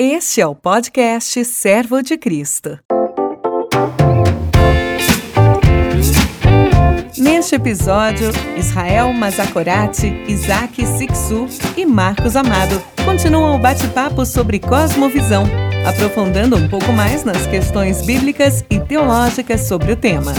[0.00, 2.78] Este é o podcast Servo de Cristo.
[7.18, 15.42] Neste episódio, Israel Mazakorati, Isaac Sixu e Marcos Amado continuam o bate-papo sobre cosmovisão,
[15.84, 20.32] aprofundando um pouco mais nas questões bíblicas e teológicas sobre o tema.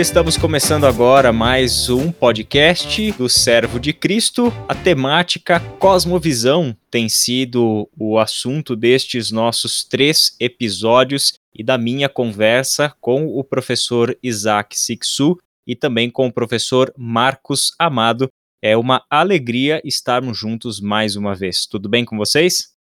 [0.00, 4.52] Estamos começando agora mais um podcast do Servo de Cristo.
[4.68, 12.94] A temática Cosmovisão tem sido o assunto destes nossos três episódios e da minha conversa
[13.00, 18.28] com o professor Isaac Sixu e também com o professor Marcos Amado.
[18.62, 21.66] É uma alegria estarmos juntos mais uma vez.
[21.66, 22.77] Tudo bem com vocês?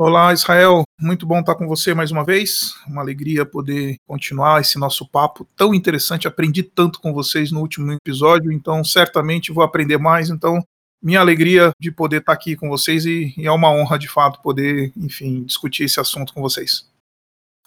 [0.00, 0.84] Olá, Israel.
[1.00, 2.76] Muito bom estar com você mais uma vez.
[2.86, 6.28] Uma alegria poder continuar esse nosso papo tão interessante.
[6.28, 10.30] Aprendi tanto com vocês no último episódio, então certamente vou aprender mais.
[10.30, 10.62] Então,
[11.02, 14.40] minha alegria de poder estar aqui com vocês e, e é uma honra de fato
[14.40, 16.88] poder, enfim, discutir esse assunto com vocês.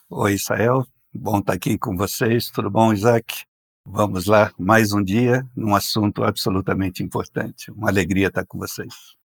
[0.10, 0.88] Oi, Israel.
[1.14, 2.50] Bom estar aqui com vocês.
[2.50, 3.44] Tudo bom, Isaac?
[3.86, 7.70] Vamos lá, mais um dia num assunto absolutamente importante.
[7.72, 9.20] Uma alegria estar com vocês.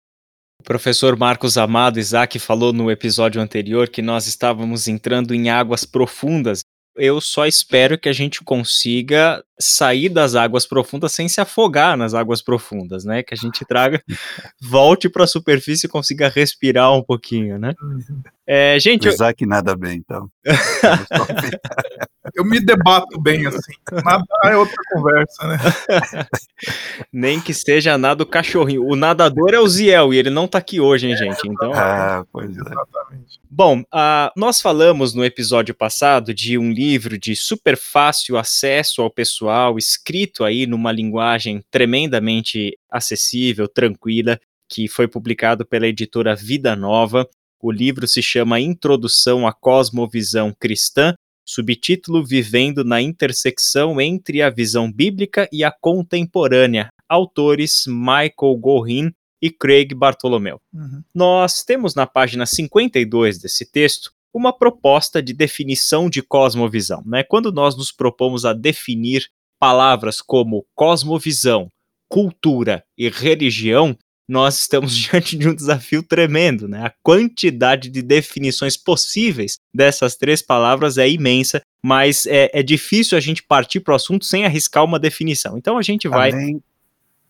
[0.59, 5.85] O professor Marcos Amado Isaac falou no episódio anterior que nós estávamos entrando em águas
[5.85, 6.61] profundas.
[6.95, 12.13] Eu só espero que a gente consiga sair das águas profundas sem se afogar nas
[12.13, 13.21] águas profundas, né?
[13.21, 14.01] Que a gente traga,
[14.61, 17.73] volte para a superfície e consiga respirar um pouquinho, né?
[17.81, 18.23] Uhum.
[18.47, 19.49] É, gente, Isaac eu...
[19.49, 20.31] nada bem, então.
[22.35, 23.73] eu me debato bem assim.
[23.91, 25.57] Nada é outra conversa, né?
[27.11, 28.85] Nem que seja nada o cachorrinho.
[28.85, 31.47] O nadador é o Ziel e ele não tá aqui hoje, hein, gente?
[31.47, 31.71] Então.
[31.73, 32.59] Ah, pois é.
[32.59, 33.39] Exatamente.
[33.49, 39.09] Bom, uh, nós falamos no episódio passado de um livro de super fácil acesso ao
[39.09, 47.25] pessoal, escrito aí numa linguagem tremendamente acessível, tranquila, que foi publicado pela editora Vida Nova.
[47.61, 51.15] O livro se chama Introdução à Cosmovisão Cristã,
[51.45, 56.87] subtítulo Vivendo na intersecção entre a visão bíblica e a contemporânea.
[57.07, 59.11] Autores Michael Gorin
[59.41, 60.59] e Craig Bartolomeu.
[60.73, 61.03] Uhum.
[61.13, 67.03] Nós temos na página 52 desse texto uma proposta de definição de cosmovisão.
[67.05, 67.23] Né?
[67.23, 69.29] Quando nós nos propomos a definir
[69.59, 71.69] palavras como cosmovisão,
[72.09, 76.85] cultura e religião, nós estamos diante de um desafio tremendo, né?
[76.85, 83.21] A quantidade de definições possíveis dessas três palavras é imensa, mas é, é difícil a
[83.21, 85.57] gente partir para o assunto sem arriscar uma definição.
[85.57, 86.31] Então a gente vai.
[86.31, 86.63] Além,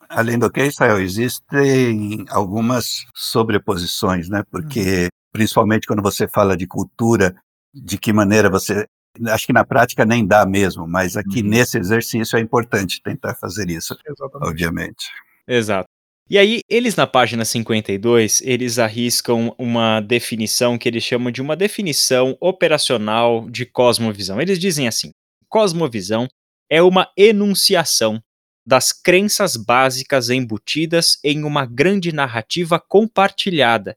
[0.09, 4.43] além do que, Israel, existem algumas sobreposições, né?
[4.49, 5.09] Porque, uhum.
[5.33, 7.35] principalmente quando você fala de cultura,
[7.73, 8.87] de que maneira você.
[9.27, 11.47] Acho que na prática nem dá mesmo, mas aqui uhum.
[11.47, 14.49] nesse exercício é importante tentar fazer isso, Exatamente.
[14.49, 15.05] obviamente.
[15.47, 15.87] Exato.
[16.27, 21.55] E aí, eles na página 52, eles arriscam uma definição que eles chamam de uma
[21.55, 24.41] definição operacional de cosmovisão.
[24.41, 25.11] Eles dizem assim:
[25.47, 26.27] cosmovisão
[26.67, 28.19] é uma enunciação
[28.65, 33.95] das crenças básicas embutidas em uma grande narrativa compartilhada,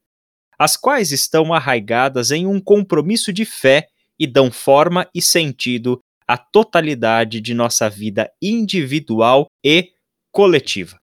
[0.58, 3.86] as quais estão arraigadas em um compromisso de fé
[4.18, 9.92] e dão forma e sentido à totalidade de nossa vida individual e
[10.30, 10.98] coletiva.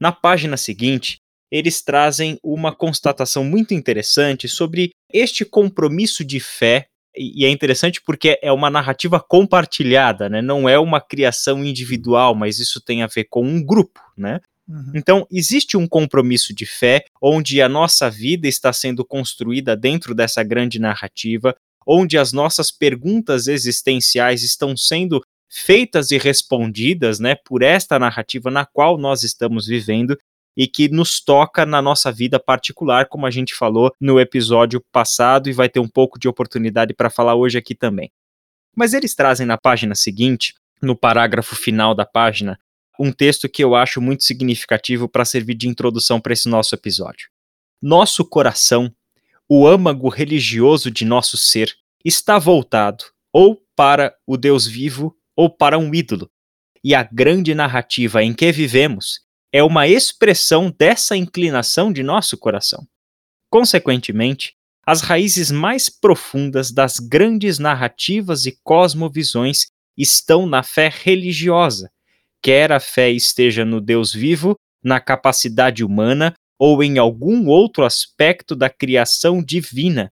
[0.00, 1.18] Na página seguinte,
[1.50, 8.38] eles trazem uma constatação muito interessante sobre este compromisso de fé, e é interessante porque
[8.40, 10.40] é uma narrativa compartilhada, né?
[10.40, 14.00] não é uma criação individual, mas isso tem a ver com um grupo.
[14.16, 14.40] Né?
[14.68, 14.92] Uhum.
[14.94, 20.44] Então, existe um compromisso de fé onde a nossa vida está sendo construída dentro dessa
[20.44, 27.98] grande narrativa, onde as nossas perguntas existenciais estão sendo feitas e respondidas, né, por esta
[27.98, 30.16] narrativa na qual nós estamos vivendo
[30.56, 35.48] e que nos toca na nossa vida particular, como a gente falou no episódio passado
[35.48, 38.10] e vai ter um pouco de oportunidade para falar hoje aqui também.
[38.76, 42.58] Mas eles trazem na página seguinte, no parágrafo final da página,
[42.98, 47.28] um texto que eu acho muito significativo para servir de introdução para esse nosso episódio.
[47.82, 48.92] Nosso coração,
[49.48, 51.74] o âmago religioso de nosso ser,
[52.04, 56.30] está voltado ou para o Deus vivo ou para um ídolo.
[56.82, 59.20] E a grande narrativa em que vivemos
[59.52, 62.86] é uma expressão dessa inclinação de nosso coração.
[63.50, 64.54] Consequentemente,
[64.86, 69.66] as raízes mais profundas das grandes narrativas e cosmovisões
[69.96, 71.90] estão na fé religiosa,
[72.42, 78.54] quer a fé esteja no Deus vivo, na capacidade humana ou em algum outro aspecto
[78.54, 80.10] da criação divina,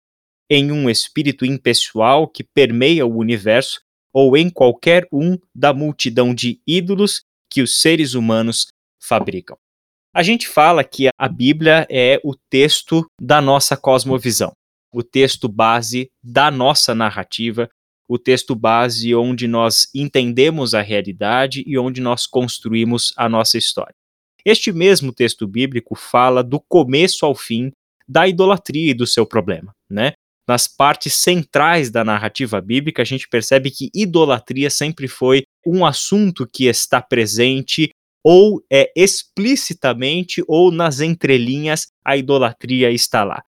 [0.48, 3.80] em um espírito impessoal que permeia o universo
[4.16, 7.20] ou em qualquer um da multidão de ídolos
[7.52, 8.68] que os seres humanos
[8.98, 9.58] fabricam.
[10.14, 14.52] A gente fala que a Bíblia é o texto da nossa cosmovisão,
[14.90, 17.68] o texto base da nossa narrativa,
[18.08, 23.94] o texto base onde nós entendemos a realidade e onde nós construímos a nossa história.
[24.46, 27.70] Este mesmo texto bíblico fala do começo ao fim
[28.08, 29.75] da idolatria e do seu problema?
[30.46, 36.46] Nas partes centrais da narrativa bíblica, a gente percebe que idolatria sempre foi um assunto
[36.46, 37.90] que está presente
[38.22, 43.42] ou é explicitamente ou nas entrelinhas a idolatria está lá.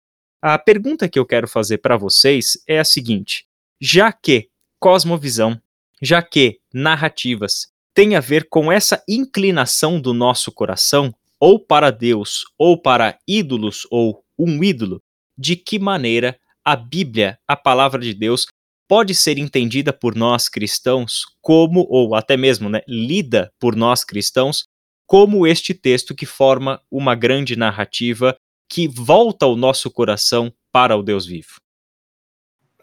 [0.41, 3.45] A pergunta que eu quero fazer para vocês é a seguinte:
[3.81, 4.49] já que
[4.79, 5.61] cosmovisão,
[6.03, 12.45] já que narrativas têm a ver com essa inclinação do nosso coração, ou para Deus,
[12.59, 15.01] ou para ídolos, ou um ídolo,
[15.39, 18.47] de que maneira a Bíblia, a palavra de Deus,
[18.89, 24.65] pode ser entendida por nós cristãos como, ou até mesmo né, lida por nós cristãos,
[25.07, 28.35] como este texto que forma uma grande narrativa
[28.69, 31.57] que volta o nosso coração para o Deus vivo.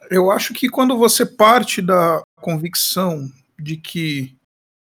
[0.09, 3.27] Eu acho que quando você parte da convicção
[3.59, 4.35] de que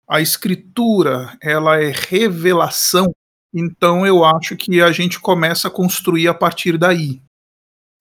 [0.09, 3.11] a escritura ela é revelação,
[3.55, 7.23] então eu acho que a gente começa a construir a partir daí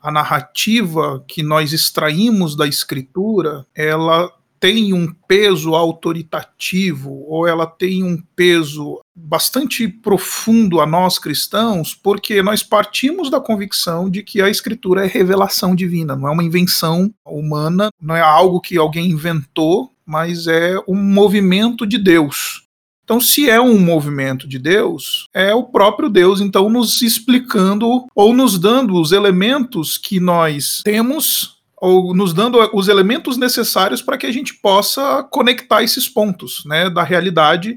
[0.02, 4.32] a narrativa que nós extraímos da escritura, ela
[4.62, 12.44] tem um peso autoritativo ou ela tem um peso bastante profundo a nós cristãos, porque
[12.44, 17.12] nós partimos da convicção de que a escritura é revelação divina, não é uma invenção
[17.26, 22.68] humana, não é algo que alguém inventou, mas é um movimento de Deus.
[23.12, 28.34] Então, se é um movimento de Deus, é o próprio Deus, então, nos explicando ou
[28.34, 34.26] nos dando os elementos que nós temos, ou nos dando os elementos necessários para que
[34.26, 37.76] a gente possa conectar esses pontos né, da realidade.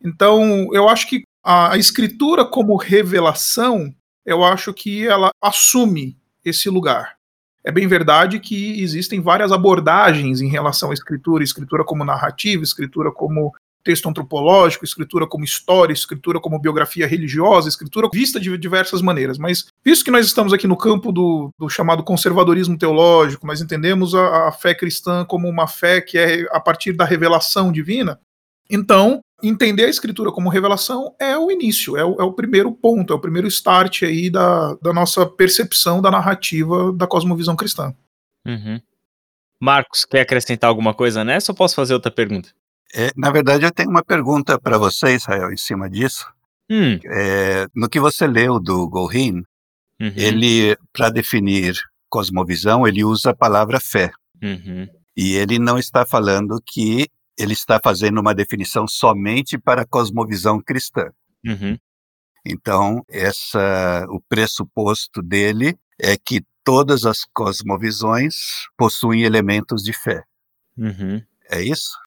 [0.00, 3.92] Então, eu acho que a, a escritura, como revelação,
[4.24, 7.16] eu acho que ela assume esse lugar.
[7.64, 13.10] É bem verdade que existem várias abordagens em relação à escritura, escritura como narrativa, escritura
[13.10, 19.38] como texto antropológico, escritura como história, escritura como biografia religiosa, escritura vista de diversas maneiras.
[19.38, 24.14] Mas, visto que nós estamos aqui no campo do, do chamado conservadorismo teológico, nós entendemos
[24.14, 28.18] a, a, fé cristã como uma fé que é a partir da revelação divina,
[28.70, 33.12] então, entender a escritura como revelação é o início, é o, é o primeiro ponto,
[33.12, 37.92] é o primeiro start aí da, da nossa percepção da narrativa da cosmovisão cristã.
[38.46, 38.80] Uhum.
[39.60, 42.50] Marcos, quer acrescentar alguma coisa nessa ou posso fazer outra pergunta?
[42.94, 46.26] É, na verdade, eu tenho uma pergunta para você, Israel, em cima disso.
[46.70, 46.98] Hum.
[47.04, 49.44] É, no que você leu do Gorin,
[50.00, 50.12] uhum.
[50.16, 51.76] ele, para definir
[52.08, 54.10] cosmovisão, ele usa a palavra fé.
[54.42, 54.88] Uhum.
[55.16, 57.08] E ele não está falando que
[57.38, 61.10] ele está fazendo uma definição somente para a cosmovisão cristã.
[61.44, 61.78] Uhum.
[62.44, 68.34] Então, essa, o pressuposto dele é que todas as cosmovisões
[68.76, 70.22] possuem elementos de fé.
[70.76, 71.22] Uhum.
[71.50, 71.98] É isso?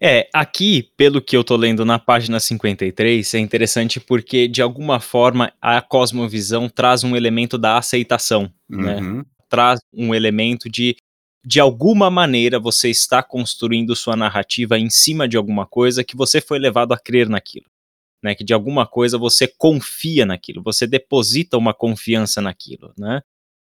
[0.00, 4.98] É, aqui, pelo que eu tô lendo na página 53, é interessante porque, de alguma
[5.00, 8.96] forma, a cosmovisão traz um elemento da aceitação, né?
[8.96, 9.18] uhum.
[9.18, 9.24] né?
[9.48, 10.96] Traz um elemento de,
[11.44, 16.40] de alguma maneira, você está construindo sua narrativa em cima de alguma coisa que você
[16.40, 17.66] foi levado a crer naquilo.
[18.22, 23.20] Né, que de alguma coisa você confia naquilo, você deposita uma confiança naquilo, né?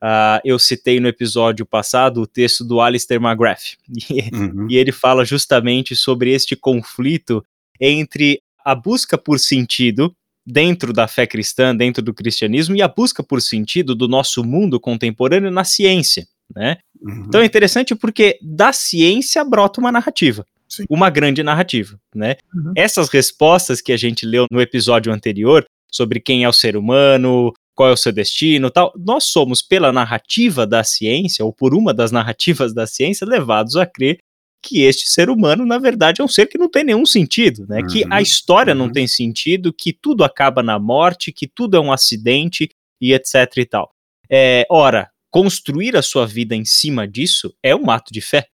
[0.02, 4.66] Uh, eu citei no episódio passado o texto do Alistair McGrath, e, uhum.
[4.68, 7.42] e ele fala justamente sobre este conflito
[7.80, 10.14] entre a busca por sentido
[10.46, 14.78] dentro da fé cristã, dentro do cristianismo, e a busca por sentido do nosso mundo
[14.78, 16.76] contemporâneo na ciência, né?
[17.00, 17.24] Uhum.
[17.26, 20.84] Então é interessante porque da ciência brota uma narrativa, Sim.
[20.88, 22.36] uma grande narrativa, né?
[22.54, 22.72] Uhum.
[22.76, 27.52] Essas respostas que a gente leu no episódio anterior sobre quem é o ser humano,
[27.74, 28.92] qual é o seu destino, tal.
[28.96, 33.84] Nós somos pela narrativa da ciência ou por uma das narrativas da ciência levados a
[33.84, 34.18] crer
[34.64, 37.80] que este ser humano, na verdade, é um ser que não tem nenhum sentido, né?
[37.80, 38.78] Uhum, que a história uhum.
[38.78, 43.34] não tem sentido, que tudo acaba na morte, que tudo é um acidente e etc
[43.58, 43.90] e tal.
[44.30, 48.46] É, ora, construir a sua vida em cima disso é um ato de fé,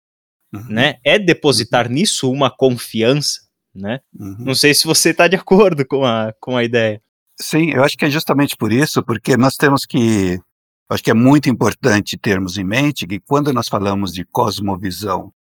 [0.52, 0.64] uhum.
[0.68, 0.96] né?
[1.04, 1.92] É depositar uhum.
[1.92, 4.00] nisso uma confiança, né?
[4.18, 4.36] Uhum.
[4.40, 7.00] Não sei se você está de acordo com a, com a ideia.
[7.40, 10.38] Sim, eu acho que é justamente por isso, porque nós temos que.
[10.90, 15.32] Acho que é muito importante termos em mente que quando nós falamos de cosmovisão,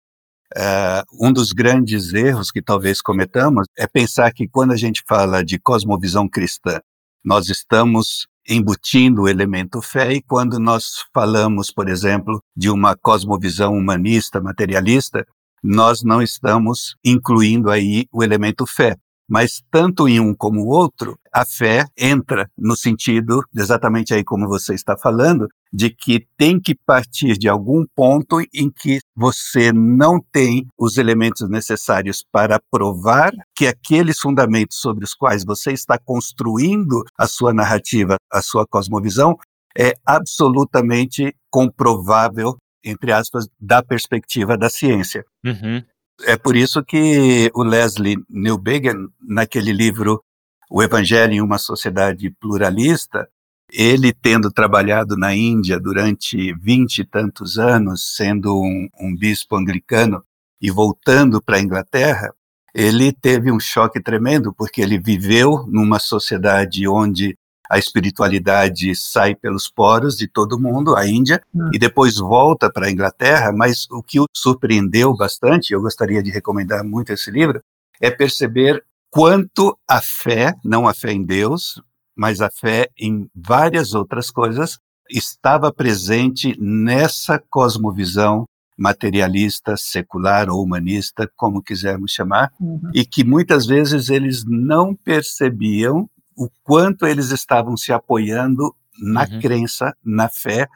[0.56, 5.44] é, um dos grandes erros que talvez cometamos é pensar que quando a gente fala
[5.44, 6.79] de cosmovisão cristã,
[7.24, 13.74] nós estamos embutindo o elemento fé, e quando nós falamos, por exemplo, de uma cosmovisão
[13.74, 15.25] humanista, materialista,
[15.62, 18.96] nós não estamos incluindo aí o elemento fé.
[19.29, 24.48] Mas tanto em um como o outro, a fé entra no sentido, exatamente aí como
[24.48, 30.19] você está falando, de que tem que partir de algum ponto em que você não
[30.19, 37.03] tem os elementos necessários para provar que aqueles fundamentos sobre os quais você está construindo
[37.15, 39.38] a sua narrativa, a sua cosmovisão,
[39.77, 45.24] é absolutamente comprovável, entre aspas, da perspectiva da ciência.
[45.45, 45.83] Uhum.
[46.26, 50.24] É por isso que o Leslie Newbegin, naquele livro
[50.70, 53.28] O Evangelho em uma Sociedade Pluralista,
[53.72, 60.24] ele tendo trabalhado na Índia durante vinte e tantos anos, sendo um, um bispo anglicano
[60.62, 62.34] e voltando para a Inglaterra,
[62.74, 67.38] ele teve um choque tremendo, porque ele viveu numa sociedade onde
[67.70, 71.70] a espiritualidade sai pelos poros de todo mundo, a Índia, hum.
[71.72, 76.32] e depois volta para a Inglaterra, mas o que o surpreendeu bastante, eu gostaria de
[76.32, 77.62] recomendar muito esse livro,
[78.02, 81.82] é perceber quanto a fé, não a fé em Deus,
[82.16, 88.46] mas a fé em várias outras coisas, estava presente nessa cosmovisão
[88.78, 92.92] materialista, secular ou humanista, como quisermos chamar, uhum.
[92.94, 99.39] e que muitas vezes eles não percebiam o quanto eles estavam se apoiando na uhum.
[99.41, 100.67] crença, na fé,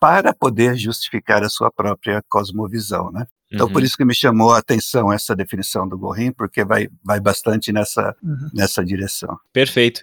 [0.00, 3.24] para poder justificar a sua própria cosmovisão, né?
[3.52, 3.72] Então, uhum.
[3.72, 7.70] por isso que me chamou a atenção essa definição do Gorin, porque vai, vai bastante
[7.70, 8.50] nessa, uhum.
[8.52, 9.38] nessa direção.
[9.52, 10.02] Perfeito.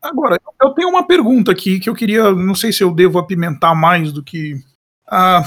[0.00, 3.74] Agora, eu tenho uma pergunta aqui que eu queria, não sei se eu devo apimentar
[3.74, 4.54] mais do que.
[5.08, 5.42] Ah,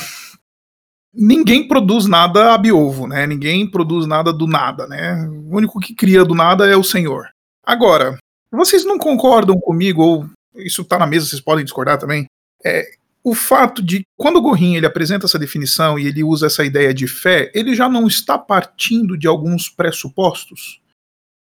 [1.13, 3.25] ninguém produz nada a biovo, né?
[3.25, 5.15] Ninguém produz nada do nada, né?
[5.27, 7.29] O único que cria do nada é o Senhor.
[7.65, 8.17] Agora,
[8.57, 12.25] vocês não concordam comigo, ou isso está na mesa, vocês podem discordar também,
[12.63, 12.91] é,
[13.23, 16.93] o fato de, quando o Gorin ele apresenta essa definição e ele usa essa ideia
[16.93, 20.81] de fé, ele já não está partindo de alguns pressupostos?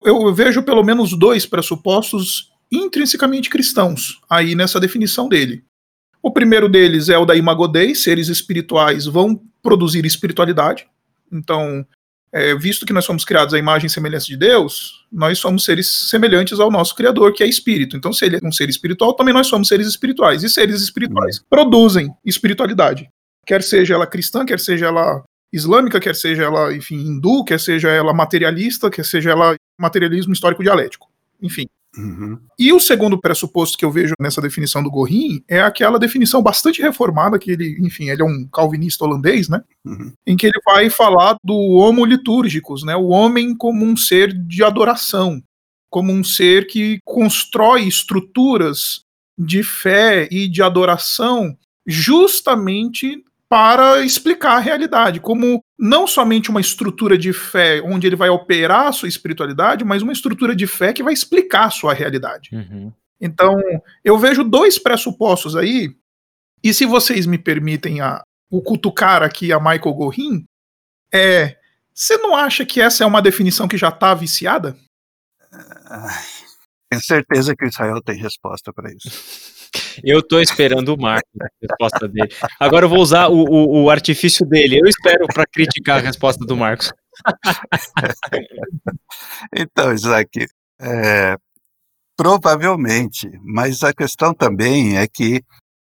[0.04, 5.64] Eu vejo pelo menos dois pressupostos intrinsecamente cristãos aí nessa definição dele.
[6.22, 10.88] O primeiro deles é o da imagodei, seres espirituais vão produzir espiritualidade.
[11.32, 11.86] Então,
[12.32, 16.10] é, visto que nós somos criados à imagem e semelhança de Deus, nós somos seres
[16.10, 17.98] semelhantes ao nosso Criador, que é espírito.
[17.98, 20.44] Então, se ele é um ser espiritual, também nós somos seres espirituais.
[20.44, 21.46] E seres espirituais uhum.
[21.50, 23.10] produzem espiritualidade.
[23.46, 27.90] Quer seja ela cristã, quer seja ela islâmica, quer seja ela, enfim, hindu, quer seja
[27.90, 31.10] ela materialista, quer seja ela materialismo histórico dialético.
[31.42, 31.68] Enfim.
[31.98, 32.40] Uhum.
[32.58, 36.82] E o segundo pressuposto que eu vejo nessa definição do Gorin é aquela definição bastante
[36.82, 39.62] reformada, que ele, enfim, ele é um calvinista holandês, né?
[39.86, 40.14] Uhum.
[40.26, 42.96] Em que ele vai falar do homo litúrgicos, né?
[42.96, 45.44] O homem como um ser de adoração,
[45.90, 49.02] como um ser que constrói estruturas
[49.38, 57.18] de fé e de adoração justamente para explicar a realidade, como não somente uma estrutura
[57.18, 61.02] de fé onde ele vai operar a sua espiritualidade, mas uma estrutura de fé que
[61.02, 62.52] vai explicar a sua realidade.
[62.54, 62.94] Uhum.
[63.20, 63.60] Então,
[64.04, 65.96] eu vejo dois pressupostos aí,
[66.64, 70.46] e se vocês me permitem a, o cutucar aqui a Michael Gorin,
[71.12, 71.58] é.
[71.94, 74.78] Você não acha que essa é uma definição que já está viciada?
[76.90, 79.10] Tenho certeza que o Israel tem resposta para isso.
[80.04, 82.30] Eu tô esperando o Marco, a resposta dele.
[82.60, 84.80] Agora eu vou usar o, o, o artifício dele.
[84.80, 86.92] Eu espero para criticar a resposta do Marcos.
[89.56, 90.48] então, Isaac,
[90.80, 91.38] é,
[92.18, 95.44] provavelmente, mas a questão também é que,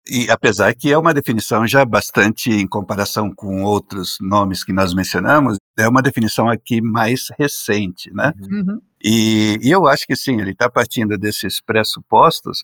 [0.09, 4.95] e apesar que é uma definição já bastante em comparação com outros nomes que nós
[4.95, 8.33] mencionamos, é uma definição aqui mais recente, né?
[8.41, 8.81] Uhum.
[9.03, 12.63] E, e eu acho que sim, ele está partindo desses pressupostos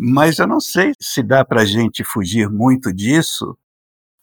[0.00, 3.58] mas eu não sei se dá para a gente fugir muito disso,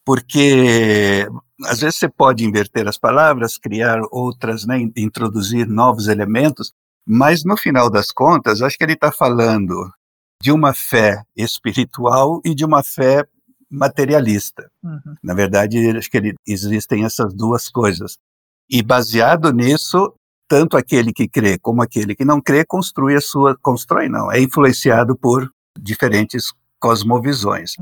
[0.05, 1.27] porque
[1.65, 6.71] às vezes você pode inverter as palavras, criar outras, né, introduzir novos elementos,
[7.05, 9.91] mas no final das contas, acho que ele está falando
[10.41, 13.25] de uma fé espiritual e de uma fé
[13.69, 14.71] materialista.
[14.81, 15.15] Uhum.
[15.21, 18.17] Na verdade, acho que ele, existem essas duas coisas.
[18.69, 20.13] E baseado nisso,
[20.47, 24.39] tanto aquele que crê como aquele que não crê constrói a sua, constrói não, é
[24.39, 27.75] influenciado por diferentes cosmovisões.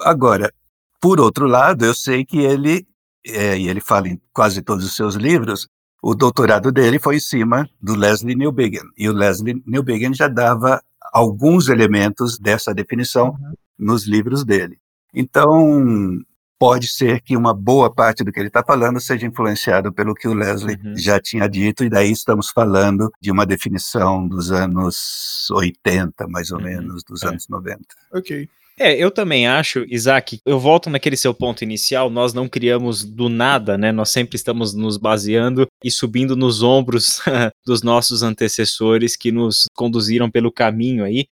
[0.00, 0.52] Agora,
[1.00, 2.86] por outro lado, eu sei que ele,
[3.26, 5.68] é, e ele fala em quase todos os seus livros,
[6.02, 8.88] o doutorado dele foi em cima do Leslie Newbegin.
[8.96, 13.54] E o Leslie Newbegin já dava alguns elementos dessa definição uhum.
[13.78, 14.78] nos livros dele.
[15.14, 16.18] Então,
[16.62, 20.28] pode ser que uma boa parte do que ele está falando seja influenciado pelo que
[20.28, 20.96] o Leslie Uhum.
[20.96, 26.58] já tinha dito, e daí estamos falando de uma definição dos anos 80, mais ou
[26.58, 27.28] Uhum, menos, dos é.
[27.30, 27.80] anos 90.
[28.12, 28.48] Ok.
[28.78, 33.28] É, eu também acho, Isaac, eu volto naquele seu ponto inicial, nós não criamos do
[33.28, 33.90] nada, né?
[33.90, 37.20] Nós sempre estamos nos baseando e subindo nos ombros
[37.66, 41.26] dos nossos antecessores que nos conduziram pelo caminho aí.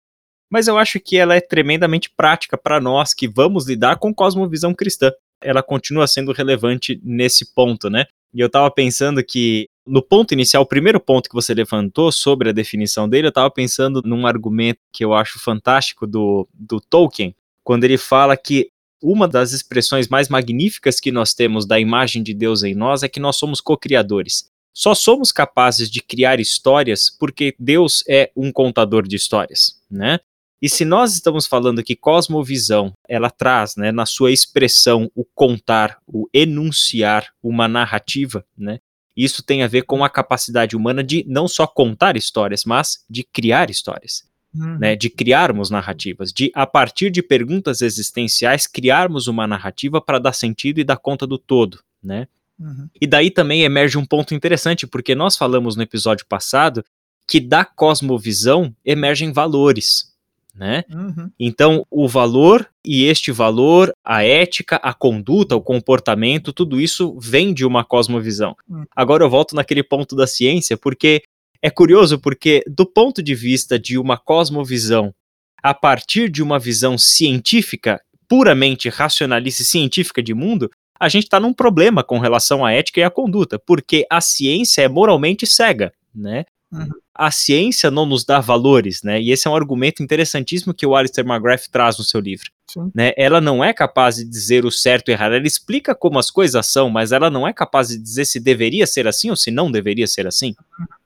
[0.50, 4.74] Mas eu acho que ela é tremendamente prática para nós que vamos lidar com cosmovisão
[4.74, 5.12] cristã.
[5.42, 8.06] Ela continua sendo relevante nesse ponto, né?
[8.34, 12.50] E eu tava pensando que no ponto inicial, o primeiro ponto que você levantou sobre
[12.50, 17.34] a definição dele, eu tava pensando num argumento que eu acho fantástico do, do Tolkien,
[17.64, 18.70] quando ele fala que
[19.02, 23.08] uma das expressões mais magníficas que nós temos da imagem de Deus em nós é
[23.08, 24.50] que nós somos co-criadores.
[24.74, 30.20] Só somos capazes de criar histórias porque Deus é um contador de histórias, né?
[30.62, 35.98] E se nós estamos falando que cosmovisão, ela traz, né, na sua expressão, o contar,
[36.08, 38.80] o enunciar uma narrativa, né?
[39.16, 43.24] Isso tem a ver com a capacidade humana de não só contar histórias, mas de
[43.24, 44.78] criar histórias Uhum.
[44.80, 50.34] né, de criarmos narrativas, de a partir de perguntas existenciais criarmos uma narrativa para dar
[50.34, 52.28] sentido e dar conta do todo, né?
[52.58, 52.90] Uhum.
[53.00, 56.84] E daí também emerge um ponto interessante, porque nós falamos no episódio passado
[57.28, 60.14] que da cosmovisão emergem valores,
[60.58, 60.84] né?
[60.90, 61.30] Uhum.
[61.40, 67.54] Então, o valor e este valor, a ética, a conduta, o comportamento, tudo isso vem
[67.54, 68.56] de uma cosmovisão.
[68.70, 68.84] Hum.
[68.96, 71.22] Agora eu volto naquele ponto da ciência, porque
[71.62, 75.14] é curioso, porque do ponto de vista de uma cosmovisão,
[75.62, 81.40] a partir de uma visão científica, puramente racionalista e científica de mundo, a gente está
[81.40, 85.92] num problema com relação à ética e à conduta, porque a ciência é moralmente cega,
[86.14, 86.46] né?
[86.72, 86.90] Uhum.
[87.16, 89.22] A ciência não nos dá valores, né?
[89.22, 92.52] E esse é um argumento interessantíssimo que o Alistair McGrath traz no seu livro.
[92.70, 92.92] Sim.
[92.94, 93.14] Né?
[93.18, 96.30] Ela não é capaz de dizer o certo e o errado, ela explica como as
[96.30, 99.50] coisas são, mas ela não é capaz de dizer se deveria ser assim ou se
[99.50, 100.54] não deveria ser assim.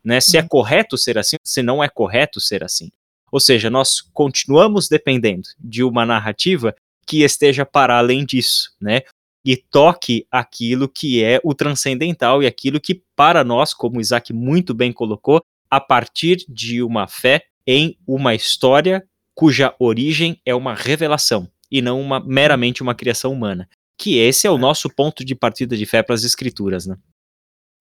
[0.04, 0.20] Né?
[0.20, 0.48] Se é Uhum.
[0.48, 2.90] correto ser assim, se não é correto ser assim.
[3.32, 6.76] Ou seja, nós continuamos dependendo de uma narrativa
[7.08, 9.02] que esteja para além disso, né?
[9.46, 14.74] E toque aquilo que é o transcendental e aquilo que, para nós, como Isaac muito
[14.74, 15.42] bem colocou,
[15.72, 22.02] a partir de uma fé em uma história cuja origem é uma revelação e não
[22.02, 23.70] uma, meramente uma criação humana.
[23.98, 26.98] Que esse é o nosso ponto de partida de fé para as escrituras, né?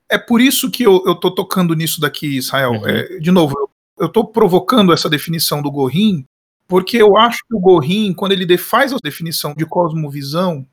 [0.08, 2.72] É por isso que eu, eu tô tocando nisso daqui, Israel.
[2.72, 2.86] Uhum.
[2.86, 3.70] É, de novo, eu,
[4.06, 6.24] eu tô provocando essa definição do Gorin,
[6.68, 10.66] porque eu acho que o Gorin, quando ele faz a definição de cosmovisão,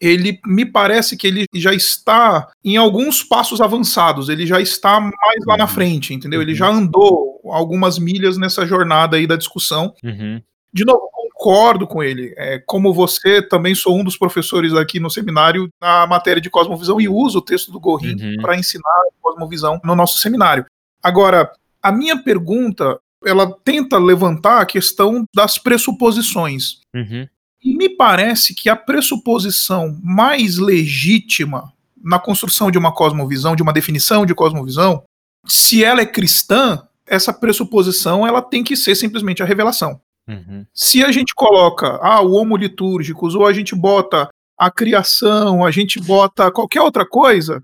[0.00, 5.44] ele me parece que ele já está em alguns passos avançados, ele já está mais
[5.46, 5.70] lá na Uhum.
[5.70, 6.42] frente, entendeu?
[6.42, 6.56] Ele Uhum.
[6.58, 9.94] já andou algumas milhas nessa jornada aí da discussão.
[10.02, 10.40] Uhum.
[10.72, 12.34] De novo, concordo com ele.
[12.36, 17.00] É, como você, também sou um dos professores aqui no seminário na matéria de cosmovisão
[17.00, 18.36] e uso o texto do Gorin Uhum.
[18.42, 18.82] para ensinar
[19.22, 20.64] cosmovisão no nosso seminário.
[21.02, 21.50] Agora,
[21.82, 26.80] a minha pergunta, ela tenta levantar a questão das pressuposições.
[26.94, 27.26] Uhum.
[27.64, 31.72] E me parece que a pressuposição mais legítima
[32.02, 35.02] na construção de uma cosmovisão, de uma definição de cosmovisão,
[35.46, 39.98] se ela é cristã, essa pressuposição ela tem que ser simplesmente a revelação.
[40.28, 40.66] Uhum.
[40.74, 45.70] Se a gente coloca ah, o homo litúrgicos, ou a gente bota a criação, a
[45.70, 47.62] gente bota qualquer outra coisa,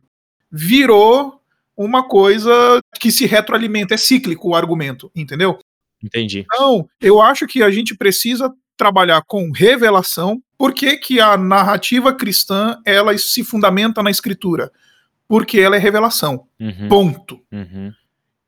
[0.51, 1.41] virou
[1.77, 5.59] uma coisa que se retroalimenta, é cíclico o argumento, entendeu?
[6.03, 6.41] Entendi.
[6.41, 10.43] Então, eu acho que a gente precisa trabalhar com revelação.
[10.57, 14.71] Por que, que a narrativa cristã ela se fundamenta na escritura?
[15.29, 16.47] Porque ela é revelação.
[16.59, 16.89] Uhum.
[16.89, 17.41] Ponto.
[17.53, 17.93] Uhum.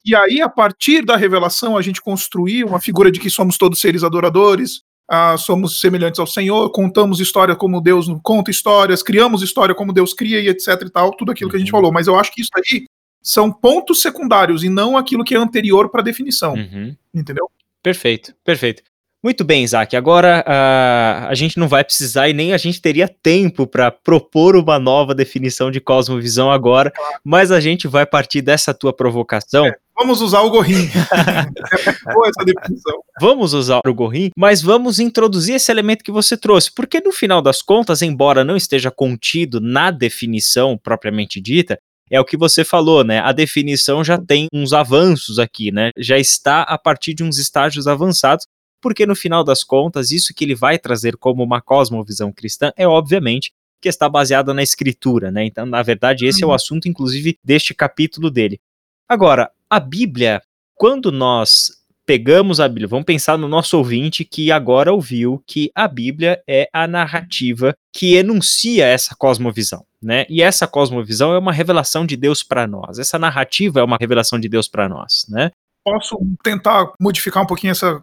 [0.04, 3.80] E aí, a partir da revelação, a gente construir uma figura de que somos todos
[3.80, 9.74] seres adoradores, ah, somos semelhantes ao Senhor, contamos história como Deus conta histórias, criamos história
[9.74, 11.78] como Deus cria e etc e tal, tudo aquilo que a gente Uhum.
[11.78, 11.92] falou.
[11.92, 12.86] Mas eu acho que isso aí
[13.22, 16.96] são pontos secundários e não aquilo que é anterior para a definição, Uhum.
[17.14, 17.48] entendeu?
[17.80, 18.82] Perfeito, perfeito.
[19.22, 19.96] Muito bem, Isaac.
[19.96, 24.56] Agora ah, a gente não vai precisar e nem a gente teria tempo para propor
[24.56, 26.92] uma nova definição de cosmovisão agora,
[27.24, 29.70] mas a gente vai partir dessa tua provocação.
[29.96, 30.90] Vamos usar o gorrinho.
[32.08, 33.00] é boa essa definição.
[33.20, 37.40] Vamos usar o Gorrin, mas vamos introduzir esse elemento que você trouxe, porque no final
[37.40, 41.78] das contas, embora não esteja contido na definição propriamente dita,
[42.10, 43.20] é o que você falou, né?
[43.20, 45.90] A definição já tem uns avanços aqui, né?
[45.96, 48.44] Já está a partir de uns estágios avançados,
[48.82, 52.86] porque no final das contas, isso que ele vai trazer como uma cosmovisão cristã é
[52.86, 55.44] obviamente que está baseada na escritura, né?
[55.44, 56.54] Então, na verdade, esse é o Uhum.
[56.54, 58.60] assunto inclusive deste capítulo dele.
[59.08, 60.42] Agora, a Bíblia,
[60.74, 61.70] quando nós
[62.04, 66.68] pegamos a Bíblia, vamos pensar no nosso ouvinte que agora ouviu que a Bíblia é
[66.72, 70.26] a narrativa que enuncia essa cosmovisão, né?
[70.28, 72.98] E essa cosmovisão é uma revelação de Deus para nós.
[72.98, 75.50] Essa narrativa é uma revelação de Deus para nós, né?
[75.84, 78.02] Posso tentar modificar um pouquinho essa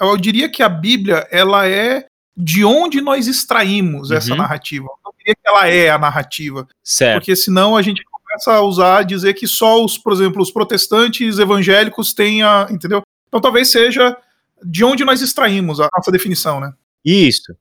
[0.00, 4.16] eu diria que a Bíblia ela é de onde nós extraímos uhum.
[4.16, 4.86] essa narrativa.
[4.86, 6.66] Eu não diria que ela é a narrativa.
[6.82, 7.20] Certo.
[7.20, 11.38] Porque senão a gente começa a usar, dizer que só os, por exemplo, os protestantes
[11.38, 12.66] evangélicos têm a.
[12.70, 13.02] Entendeu?
[13.28, 14.16] Então talvez seja
[14.64, 16.72] de onde nós extraímos a nossa definição, né?
[17.04, 17.54] Isso.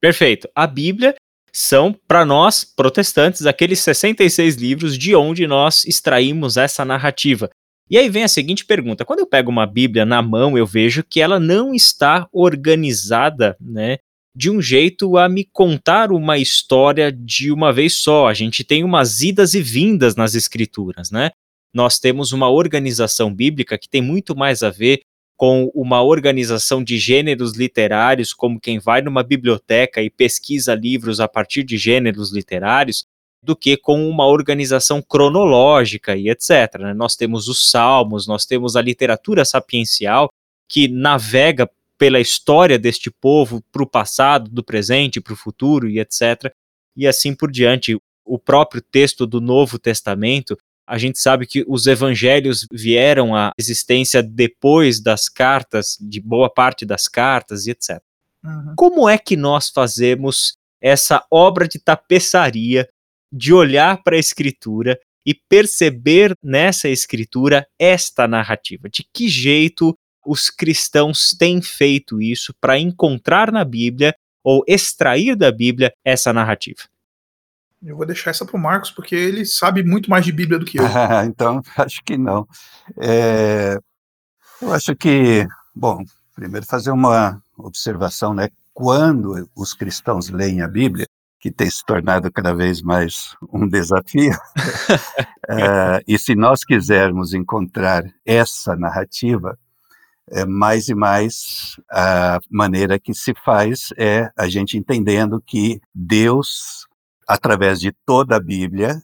[0.00, 0.48] Perfeito.
[0.54, 1.14] A Bíblia
[1.52, 7.50] são, para nós, protestantes, aqueles 66 livros de onde nós extraímos essa narrativa.
[7.92, 11.04] E aí vem a seguinte pergunta: quando eu pego uma Bíblia na mão, eu vejo
[11.04, 13.98] que ela não está organizada, né?
[14.34, 18.28] De um jeito a me contar uma história de uma vez só.
[18.28, 21.32] A gente tem umas idas e vindas nas escrituras, né?
[21.74, 25.02] Nós temos uma organização bíblica que tem muito mais a ver
[25.36, 31.28] com uma organização de gêneros literários, como quem vai numa biblioteca e pesquisa livros a
[31.28, 33.04] partir de gêneros literários,
[33.42, 36.78] do que com uma organização cronológica e etc.
[36.78, 36.94] Né?
[36.94, 40.30] Nós temos os salmos, nós temos a literatura sapiencial
[40.68, 45.98] que navega pela história deste povo para o passado, do presente, para o futuro e
[45.98, 46.52] etc.
[46.96, 47.98] E assim por diante.
[48.24, 54.22] O próprio texto do Novo Testamento, a gente sabe que os evangelhos vieram à existência
[54.22, 58.00] depois das cartas, de boa parte das cartas e etc.
[58.44, 58.74] Uhum.
[58.76, 62.88] Como é que nós fazemos essa obra de tapeçaria
[63.32, 68.88] de olhar para a escritura e perceber nessa escritura esta narrativa.
[68.88, 74.14] De que jeito os cristãos têm feito isso para encontrar na Bíblia
[74.44, 76.80] ou extrair da Bíblia essa narrativa?
[77.82, 80.64] Eu vou deixar essa para o Marcos, porque ele sabe muito mais de Bíblia do
[80.64, 80.84] que eu.
[81.26, 82.46] então, acho que não.
[83.00, 83.76] É,
[84.60, 88.48] eu acho que, bom, primeiro fazer uma observação, né?
[88.72, 91.06] Quando os cristãos leem a Bíblia,
[91.42, 94.32] que tem se tornado cada vez mais um desafio.
[95.48, 99.58] é, e se nós quisermos encontrar essa narrativa,
[100.30, 106.86] é, mais e mais a maneira que se faz é a gente entendendo que Deus,
[107.26, 109.02] através de toda a Bíblia,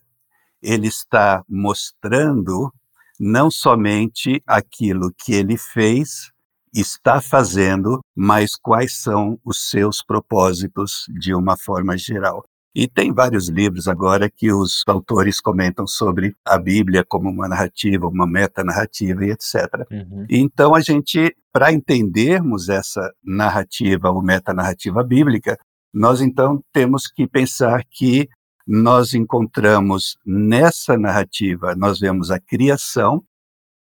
[0.63, 2.73] ele está mostrando
[3.19, 6.31] não somente aquilo que ele fez,
[6.75, 12.45] está fazendo, mas quais são os seus propósitos de uma forma geral.
[12.75, 18.07] E tem vários livros agora que os autores comentam sobre a Bíblia como uma narrativa,
[18.07, 19.55] uma metanarrativa e etc.
[19.91, 20.27] Uhum.
[20.31, 25.59] Então a gente, para entendermos essa narrativa ou metanarrativa bíblica,
[25.93, 28.29] nós então temos que pensar que
[28.65, 33.25] nós encontramos nessa narrativa, nós vemos a criação,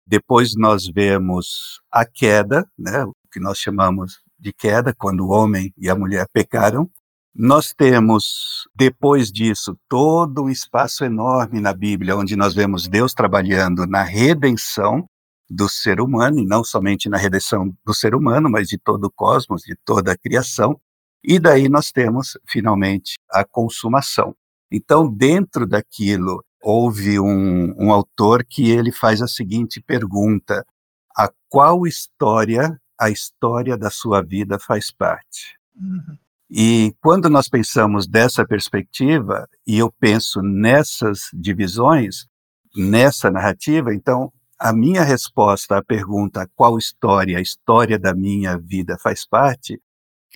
[0.08, 5.74] depois nós vemos a queda, né, o que nós chamamos de queda, quando o homem
[5.78, 6.90] e a mulher pecaram.
[7.36, 13.86] Nós temos, depois disso, todo um espaço enorme na Bíblia, onde nós vemos Deus trabalhando
[13.86, 15.06] na redenção
[15.50, 19.12] do ser humano, e não somente na redenção do ser humano, mas de todo o
[19.12, 20.80] cosmos, de toda a criação.
[21.22, 24.34] E daí nós temos, finalmente, a consumação.
[24.72, 30.66] Então, dentro daquilo houve um, um autor que ele faz a seguinte pergunta:
[31.16, 35.56] a qual história a história da sua vida faz parte?
[35.74, 36.18] Uhum.
[36.50, 42.26] E quando nós pensamos dessa perspectiva, e eu penso nessas divisões,
[42.76, 48.98] nessa narrativa, então a minha resposta à pergunta qual história a história da minha vida
[48.98, 49.80] faz parte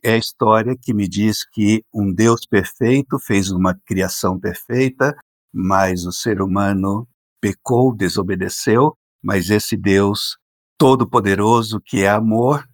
[0.03, 5.15] é a história que me diz que um Deus perfeito fez uma criação perfeita,
[5.53, 7.07] mas o ser humano
[7.39, 10.37] pecou, desobedeceu, mas esse Deus
[10.77, 12.65] todo-poderoso, que é amor,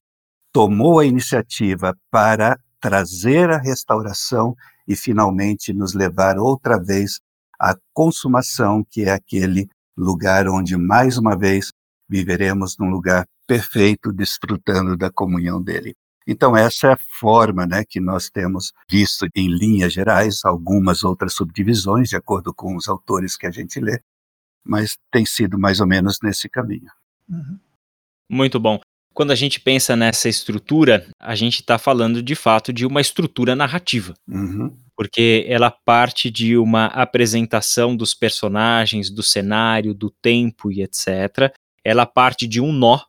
[0.54, 4.56] tomou a iniciativa para trazer a restauração
[4.88, 7.20] e finalmente nos levar outra vez
[7.60, 11.72] à consumação, que é aquele lugar onde mais uma vez
[12.08, 15.96] viveremos num lugar perfeito, desfrutando da comunhão dele.
[16.28, 21.34] Então, essa é a forma né, que nós temos visto em linhas gerais, algumas outras
[21.34, 24.02] subdivisões, de acordo com os autores que a gente lê,
[24.62, 26.92] mas tem sido mais ou menos nesse caminho.
[27.30, 27.58] Uhum.
[28.30, 28.78] Muito bom.
[29.13, 33.56] Quando a gente pensa nessa estrutura, a gente está falando de fato de uma estrutura
[33.56, 34.13] narrativa.
[34.28, 34.78] Uhum.
[34.98, 41.54] Porque ela parte de uma apresentação dos personagens, do cenário, do tempo e etc.
[41.84, 43.00] Ela parte de um nó,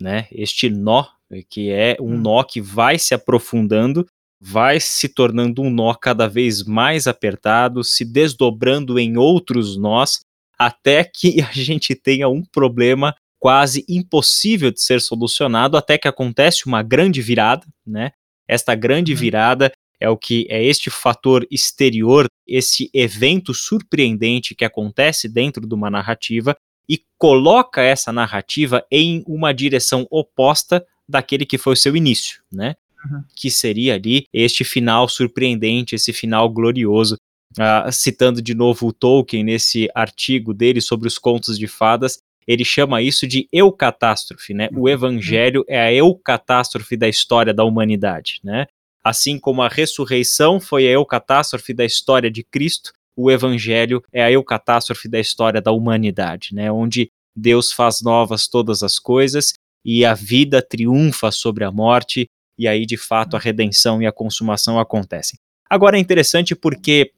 [0.00, 0.28] né?
[0.30, 1.04] Este nó
[1.48, 2.18] que é um hum.
[2.18, 4.06] nó que vai se aprofundando,
[4.40, 10.20] vai se tornando um nó cada vez mais apertado, se desdobrando em outros nós,
[10.58, 16.66] até que a gente tenha um problema quase impossível de ser solucionado até que acontece
[16.66, 18.10] uma grande virada, né?
[18.48, 19.18] Esta grande uhum.
[19.18, 25.74] virada é o que é este fator exterior, esse evento surpreendente que acontece dentro de
[25.74, 26.56] uma narrativa
[26.88, 32.76] e coloca essa narrativa em uma direção oposta daquele que foi o seu início, né?
[33.04, 33.22] Uhum.
[33.34, 37.16] Que seria ali este final surpreendente, esse final glorioso.
[37.52, 42.64] Uh, citando de novo o Tolkien nesse artigo dele sobre os contos de fadas, ele
[42.64, 44.68] chama isso de eucatástrofe, né?
[44.72, 44.88] O uhum.
[44.88, 48.66] evangelho é a eucatástrofe da história da humanidade, né?
[49.02, 54.30] Assim como a ressurreição foi a eucatástrofe da história de Cristo, o evangelho é a
[54.30, 56.70] eucatástrofe da história da humanidade, né?
[56.70, 62.26] Onde Deus faz novas todas as coisas e a vida triunfa sobre a morte,
[62.58, 65.38] e aí de fato a redenção e a consumação acontecem.
[65.70, 67.12] Agora é interessante porque,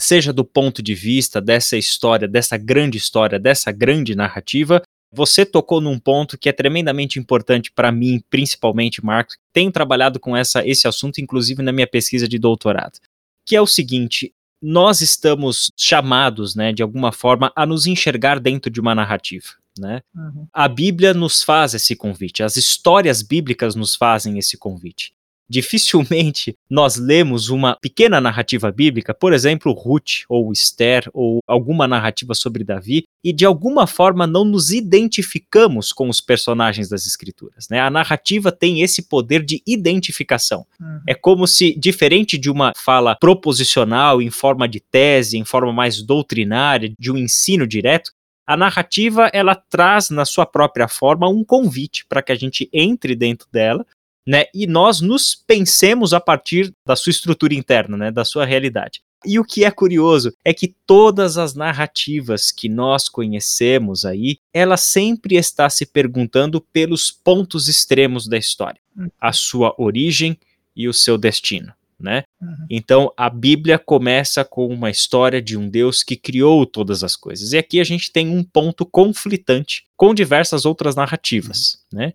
[0.00, 4.82] seja do ponto de vista dessa história, dessa grande história, dessa grande narrativa,
[5.14, 9.36] você tocou num ponto que é tremendamente importante para mim, principalmente, Marcos.
[9.52, 12.98] Tenho trabalhado com essa, esse assunto, inclusive na minha pesquisa de doutorado,
[13.46, 18.70] que é o seguinte: nós estamos chamados, né, de alguma forma, a nos enxergar dentro
[18.70, 19.46] de uma narrativa.
[19.78, 20.02] Né?
[20.14, 20.46] Uhum.
[20.52, 25.12] A Bíblia nos faz esse convite, as histórias bíblicas nos fazem esse convite.
[25.48, 32.34] Dificilmente nós lemos uma pequena narrativa bíblica, por exemplo, Ruth ou Esther ou alguma narrativa
[32.34, 37.68] sobre Davi, e de alguma forma não nos identificamos com os personagens das escrituras.
[37.68, 37.78] Né?
[37.78, 40.66] A narrativa tem esse poder de identificação.
[40.80, 41.00] Uhum.
[41.06, 46.00] É como se, diferente de uma fala proposicional, em forma de tese, em forma mais
[46.02, 48.12] doutrinária, de um ensino direto,
[48.46, 53.14] a narrativa ela traz na sua própria forma um convite para que a gente entre
[53.14, 53.86] dentro dela,
[54.26, 59.02] né, e nós nos pensemos a partir da sua estrutura interna, né, da sua realidade.
[59.26, 64.76] E o que é curioso é que todas as narrativas que nós conhecemos aí, ela
[64.76, 68.80] sempre está se perguntando pelos pontos extremos da história,
[69.18, 70.38] a sua origem
[70.76, 72.24] e o seu destino né?
[72.40, 72.66] Uhum.
[72.70, 77.52] Então a Bíblia começa com uma história de um Deus que criou todas as coisas.
[77.52, 82.00] E aqui a gente tem um ponto conflitante com diversas outras narrativas, uhum.
[82.00, 82.12] né?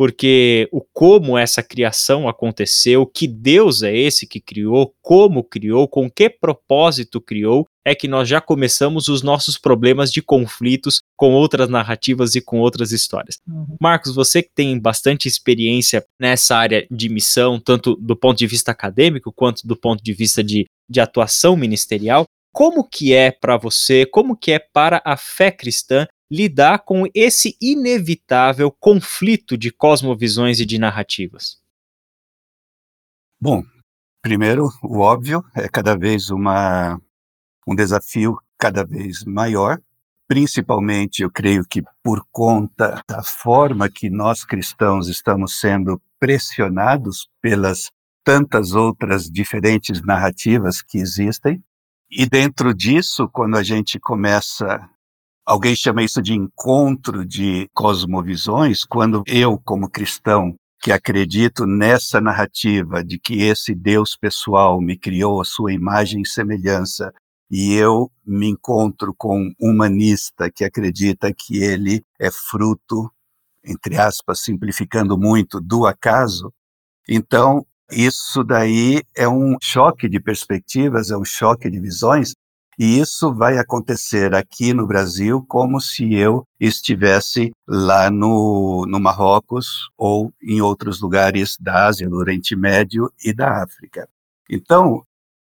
[0.00, 6.10] Porque o como essa criação aconteceu, que Deus é esse que criou, como criou, com
[6.10, 11.68] que propósito criou, é que nós já começamos os nossos problemas de conflitos com outras
[11.68, 13.40] narrativas e com outras histórias.
[13.46, 13.76] Uhum.
[13.78, 18.70] Marcos, você que tem bastante experiência nessa área de missão, tanto do ponto de vista
[18.70, 24.06] acadêmico quanto do ponto de vista de, de atuação ministerial, como que é para você,
[24.06, 30.66] como que é para a fé cristã lidar com esse inevitável conflito de cosmovisões e
[30.66, 31.58] de narrativas?
[33.40, 33.64] Bom,
[34.22, 37.00] primeiro, o óbvio é cada vez uma,
[37.66, 39.80] um desafio cada vez maior,
[40.30, 47.90] principalmente, eu creio que por conta da forma que nós cristãos estamos sendo pressionados pelas
[48.22, 51.60] tantas outras diferentes narrativas que existem.
[52.08, 54.88] E dentro disso, quando a gente começa
[55.46, 63.02] Alguém chama isso de encontro de cosmovisões, quando eu, como cristão, que acredito nessa narrativa
[63.02, 67.12] de que esse Deus pessoal me criou a sua imagem e semelhança,
[67.50, 73.10] e eu me encontro com um humanista que acredita que ele é fruto,
[73.64, 76.52] entre aspas, simplificando muito, do acaso,
[77.08, 82.34] então isso daí é um choque de perspectivas, é um choque de visões
[82.82, 89.90] e isso vai acontecer aqui no Brasil como se eu estivesse lá no, no Marrocos
[89.98, 94.08] ou em outros lugares da Ásia, do Oriente Médio e da África.
[94.48, 95.04] Então,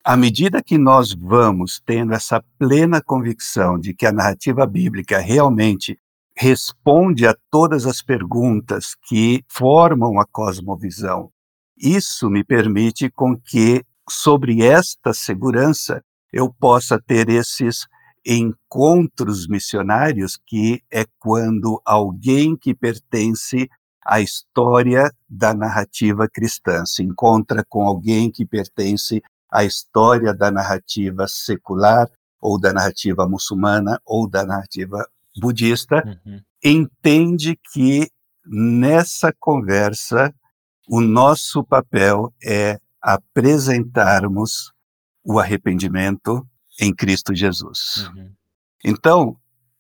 [0.02, 5.96] à medida que nós vamos tendo essa plena convicção de que a narrativa bíblica realmente
[6.36, 11.30] responde a todas as perguntas que formam a cosmovisão,
[11.78, 17.86] isso me permite com que sobre esta segurança eu possa ter esses
[18.24, 23.68] encontros missionários, que é quando alguém que pertence
[24.04, 31.26] à história da narrativa cristã se encontra com alguém que pertence à história da narrativa
[31.28, 32.08] secular,
[32.40, 35.06] ou da narrativa muçulmana, ou da narrativa
[35.38, 36.40] budista, uhum.
[36.64, 38.10] entende que
[38.44, 40.34] nessa conversa
[40.88, 44.72] o nosso papel é apresentarmos
[45.24, 46.46] o arrependimento
[46.80, 48.08] em Cristo Jesus.
[48.14, 48.32] Uhum.
[48.84, 49.36] Então,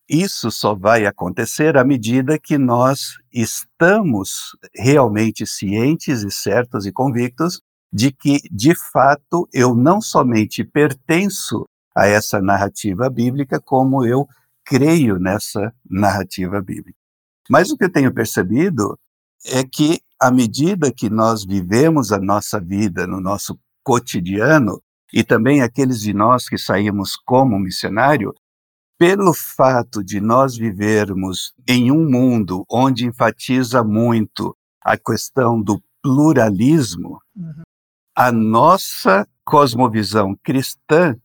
[0.08, 7.60] isso só vai acontecer à medida que nós estamos realmente cientes e certos e convictos
[7.92, 14.26] de que, de fato, eu não somente pertenço a essa narrativa bíblica, como eu
[14.64, 16.98] creio nessa narrativa bíblica.
[17.50, 18.98] Mas o que eu tenho percebido
[19.44, 24.80] é que, à medida que nós vivemos a nossa vida no nosso cotidiano,
[25.12, 28.34] e também aqueles de nós que saímos como missionário,
[28.98, 37.18] pelo fato de nós vivermos em um mundo onde enfatiza muito a questão do pluralismo,
[37.36, 37.62] uhum.
[38.16, 41.16] a nossa cosmovisão cristã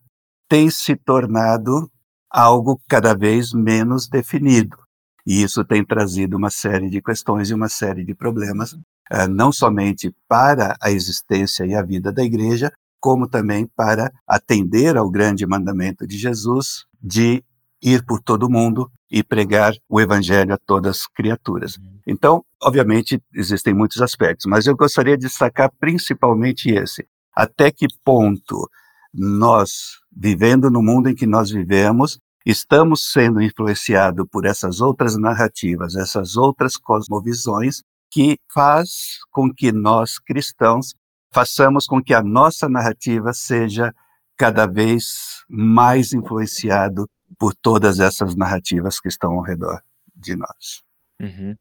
[0.50, 1.90] tem se tornado
[2.30, 4.78] algo cada vez menos definido.
[5.26, 9.52] E isso tem trazido uma série de questões e uma série de problemas, uh, não
[9.52, 15.46] somente para a existência e a vida da igreja, como também para atender ao grande
[15.46, 17.44] mandamento de Jesus de
[17.82, 21.78] ir por todo mundo e pregar o evangelho a todas as criaturas.
[22.06, 27.08] Então, obviamente, existem muitos aspectos, mas eu gostaria de destacar principalmente esse.
[27.36, 28.70] Até que ponto
[29.14, 35.96] nós, vivendo no mundo em que nós vivemos, estamos sendo influenciados por essas outras narrativas,
[35.96, 40.96] essas outras cosmovisões, que faz com que nós, cristãos,
[41.38, 43.94] façamos com que a nossa narrativa seja
[44.36, 49.80] cada vez mais influenciado por todas essas narrativas que estão ao redor
[50.16, 50.82] de nós.
[51.22, 51.56] Uhum.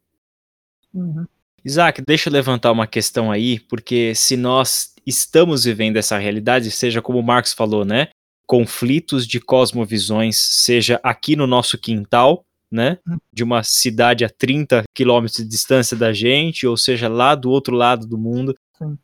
[0.94, 1.26] Uhum.
[1.62, 7.02] Isaac, deixa eu levantar uma questão aí, porque se nós estamos vivendo essa realidade, seja
[7.02, 8.08] como o Marx falou, né?
[8.46, 13.16] conflitos de cosmovisões, seja aqui no nosso quintal, né, hum.
[13.32, 17.74] de uma cidade a 30 quilômetros de distância da gente, ou seja, lá do outro
[17.74, 18.54] lado do mundo,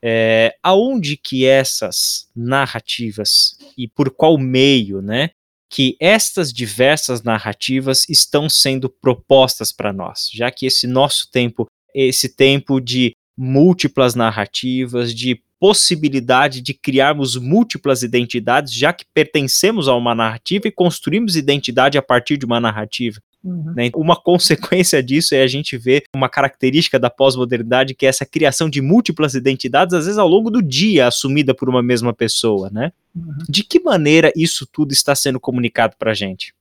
[0.02, 5.30] é, aonde que essas narrativas e por qual meio, né,
[5.70, 12.28] que estas diversas narrativas estão sendo propostas para nós, já que esse nosso tempo, esse
[12.28, 20.14] tempo de múltiplas narrativas, de possibilidade de criarmos múltiplas identidades, já que pertencemos a uma
[20.14, 23.20] narrativa e construímos identidade a partir de uma narrativa.
[23.44, 23.72] Uhum.
[23.74, 23.90] Né?
[23.94, 28.70] Uma consequência disso é a gente ver uma característica da pós-modernidade, que é essa criação
[28.70, 32.70] de múltiplas identidades, às vezes ao longo do dia, assumida por uma mesma pessoa.
[32.70, 32.92] Né?
[33.14, 33.38] Uhum.
[33.48, 36.55] De que maneira isso tudo está sendo comunicado para a gente?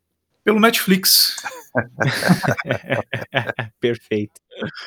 [0.44, 1.36] Pelo Netflix.
[3.80, 4.42] Perfeito.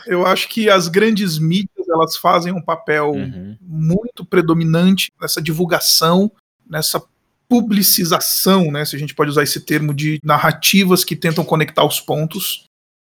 [0.06, 3.56] Eu acho que as grandes mídias elas fazem um papel uhum.
[3.60, 6.30] muito predominante nessa divulgação,
[6.68, 7.00] nessa
[7.54, 12.00] publicização, né, se a gente pode usar esse termo de narrativas que tentam conectar os
[12.00, 12.64] pontos.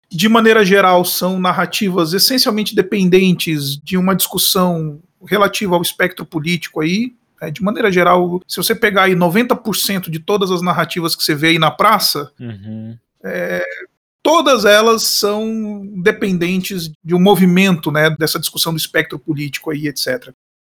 [0.09, 7.14] De maneira geral, são narrativas essencialmente dependentes de uma discussão relativa ao espectro político aí,
[7.40, 11.35] é, de maneira geral, se você pegar aí 90% de todas as narrativas que você
[11.35, 12.96] vê aí na praça, uhum.
[13.24, 13.64] é,
[14.22, 20.33] todas elas são dependentes de um movimento, né, dessa discussão do espectro político aí, etc.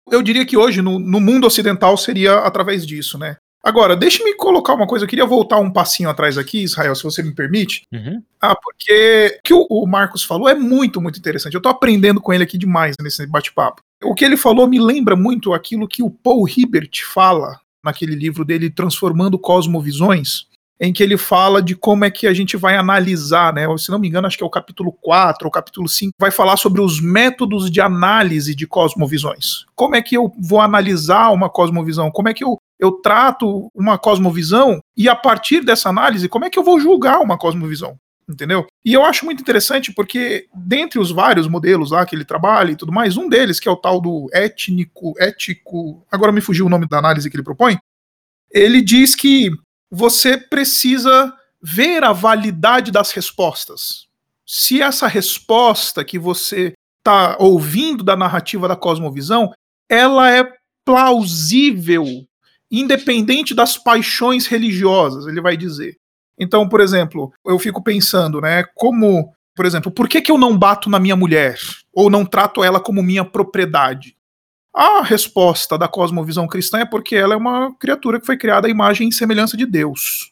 [0.09, 3.35] Eu diria que hoje, no, no mundo ocidental, seria através disso, né?
[3.63, 7.21] Agora, deixe-me colocar uma coisa, eu queria voltar um passinho atrás aqui, Israel, se você
[7.21, 7.83] me permite.
[7.93, 8.23] Uhum.
[8.41, 11.53] Ah, porque o que o, Marcos falou é muito, muito interessante.
[11.53, 13.81] Eu estou aprendendo com ele aqui demais nesse bate-papo.
[14.03, 18.45] O que ele falou me lembra muito aquilo que o Paul Hibbert fala naquele livro
[18.45, 20.47] dele, Transformando Cosmovisões,
[20.79, 23.65] em que ele fala de como é que a gente vai analisar, né?
[23.77, 26.55] Se não me engano, acho que é o capítulo 4 ou capítulo 5, vai falar
[26.55, 29.65] sobre os métodos de análise de cosmovisões.
[29.75, 32.09] Como é que eu vou analisar uma cosmovisão?
[32.09, 34.81] Como é que eu, eu trato uma cosmovisão?
[34.95, 37.97] E a partir dessa análise, como é que eu vou julgar uma cosmovisão?
[38.29, 38.67] entendeu?
[38.85, 42.75] E eu acho muito interessante porque, dentre os vários modelos lá que ele trabalha e
[42.75, 46.69] tudo mais, um deles, que é o tal do étnico, ético, agora me fugiu o
[46.69, 47.77] nome da análise que ele propõe,
[48.51, 49.49] ele diz que
[49.89, 54.07] você precisa ver a validade das respostas.
[54.45, 59.51] Se essa resposta que você está ouvindo da narrativa da cosmovisão,
[59.89, 60.47] ela é
[60.85, 62.05] plausível,
[62.71, 65.97] independente das paixões religiosas, ele vai dizer.
[66.39, 70.57] Então, por exemplo, eu fico pensando, né, como, por exemplo, por que, que eu não
[70.57, 71.57] bato na minha mulher?
[71.93, 74.15] Ou não trato ela como minha propriedade?
[74.73, 78.71] A resposta da cosmovisão cristã é porque ela é uma criatura que foi criada à
[78.71, 80.31] imagem e semelhança de Deus.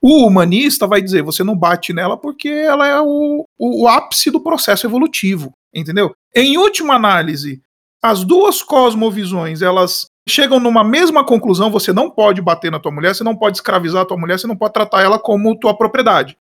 [0.00, 4.30] O humanista vai dizer, você não bate nela porque ela é o, o, o ápice
[4.30, 6.14] do processo evolutivo, entendeu?
[6.34, 7.62] Em última análise,
[8.02, 13.14] as duas cosmovisões, elas chegam numa mesma conclusão: você não pode bater na tua mulher,
[13.14, 16.36] você não pode escravizar a tua mulher, você não pode tratar ela como tua propriedade.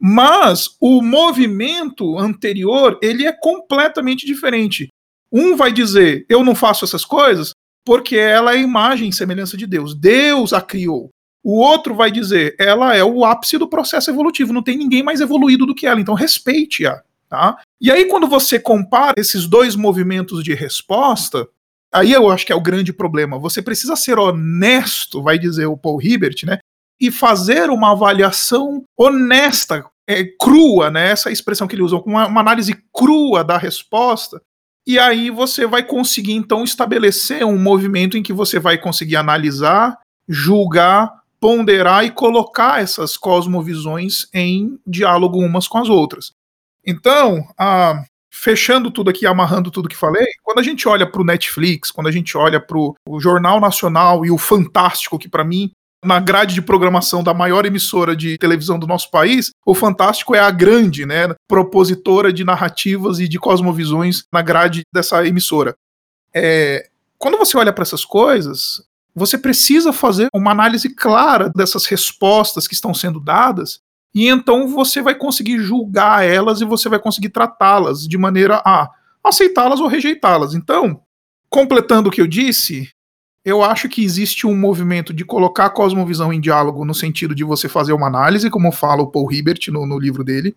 [0.00, 4.88] Mas o movimento anterior, ele é completamente diferente.
[5.32, 7.52] Um vai dizer: "Eu não faço essas coisas
[7.84, 9.94] porque ela é imagem e semelhança de Deus.
[9.94, 11.10] Deus a criou".
[11.42, 15.20] O outro vai dizer: "Ela é o ápice do processo evolutivo, não tem ninguém mais
[15.20, 17.58] evoluído do que ela, então respeite-a", tá?
[17.80, 21.48] E aí quando você compara esses dois movimentos de resposta,
[21.92, 23.38] Aí eu acho que é o grande problema.
[23.38, 26.58] Você precisa ser honesto, vai dizer o Paul Hibbert, né?
[27.00, 31.10] E fazer uma avaliação honesta é, crua, né?
[31.10, 34.40] Essa expressão que ele usa, uma, uma análise crua da resposta.
[34.86, 39.98] E aí você vai conseguir então estabelecer um movimento em que você vai conseguir analisar,
[40.26, 46.32] julgar, ponderar e colocar essas cosmovisões em diálogo umas com as outras.
[46.86, 48.02] Então, a,
[48.40, 52.06] fechando tudo aqui, amarrando tudo que falei, quando a gente olha para o Netflix, quando
[52.06, 55.72] a gente olha para o Jornal Nacional e o Fantástico, que para mim
[56.04, 60.38] na grade de programação da maior emissora de televisão do nosso país, o Fantástico é
[60.38, 65.74] a grande, né, propositora de narrativas e de cosmovisões na grade dessa emissora.
[66.32, 68.80] É, quando você olha para essas coisas,
[69.12, 73.80] você precisa fazer uma análise clara dessas respostas que estão sendo dadas,
[74.18, 78.90] e então você vai conseguir julgar elas e você vai conseguir tratá-las de maneira a
[79.22, 80.54] aceitá-las ou rejeitá-las.
[80.54, 81.00] Então,
[81.48, 82.90] completando o que eu disse,
[83.44, 87.44] eu acho que existe um movimento de colocar a cosmovisão em diálogo no sentido de
[87.44, 90.56] você fazer uma análise, como fala o Paul Hibbert no, no livro dele.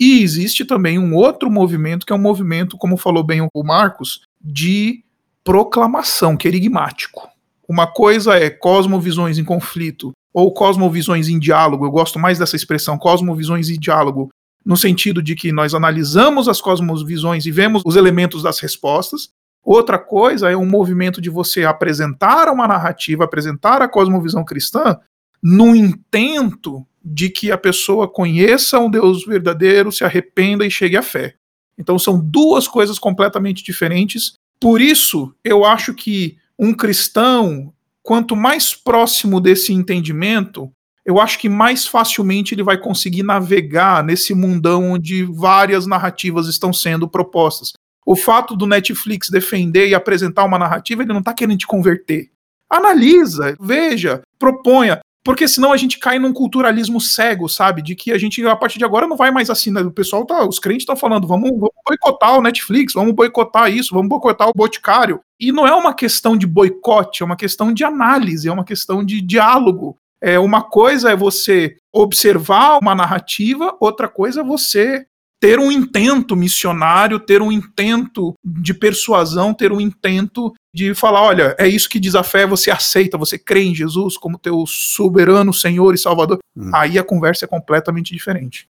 [0.00, 4.22] E existe também um outro movimento, que é um movimento, como falou bem o Marcos,
[4.40, 5.04] de
[5.44, 7.28] proclamação, que é.
[7.68, 11.84] Uma coisa é cosmovisões em conflito ou cosmovisões em diálogo.
[11.84, 14.30] Eu gosto mais dessa expressão, cosmovisões em diálogo,
[14.64, 19.30] no sentido de que nós analisamos as cosmovisões e vemos os elementos das respostas.
[19.64, 24.98] Outra coisa é um movimento de você apresentar uma narrativa, apresentar a cosmovisão cristã
[25.42, 31.02] no intento de que a pessoa conheça um Deus verdadeiro, se arrependa e chegue à
[31.02, 31.34] fé.
[31.76, 34.34] Então são duas coisas completamente diferentes.
[34.60, 37.72] Por isso, eu acho que um cristão,
[38.02, 40.70] quanto mais próximo desse entendimento,
[41.04, 46.72] eu acho que mais facilmente ele vai conseguir navegar nesse mundão onde várias narrativas estão
[46.72, 47.72] sendo propostas.
[48.06, 52.30] O fato do Netflix defender e apresentar uma narrativa, ele não está querendo te converter.
[52.68, 55.00] Analisa, veja, proponha.
[55.24, 57.80] Porque senão a gente cai num culturalismo cego, sabe?
[57.80, 59.70] De que a gente, a partir de agora, não vai mais assim.
[59.70, 59.80] Né?
[59.80, 63.94] O pessoal tá, os crentes estão falando, vamos, vamos boicotar o Netflix, vamos boicotar isso,
[63.94, 65.20] vamos boicotar o Boticário.
[65.38, 69.04] E não é uma questão de boicote, é uma questão de análise, é uma questão
[69.04, 69.96] de diálogo.
[70.20, 75.04] É, uma coisa é você observar uma narrativa, outra coisa é você
[75.42, 81.56] ter um intento missionário, ter um intento de persuasão, ter um intento de falar, olha,
[81.58, 85.52] é isso que diz a fé, você aceita, você crê em Jesus como teu soberano
[85.52, 86.38] Senhor e Salvador.
[86.56, 86.70] Hum.
[86.72, 88.68] Aí a conversa é completamente diferente.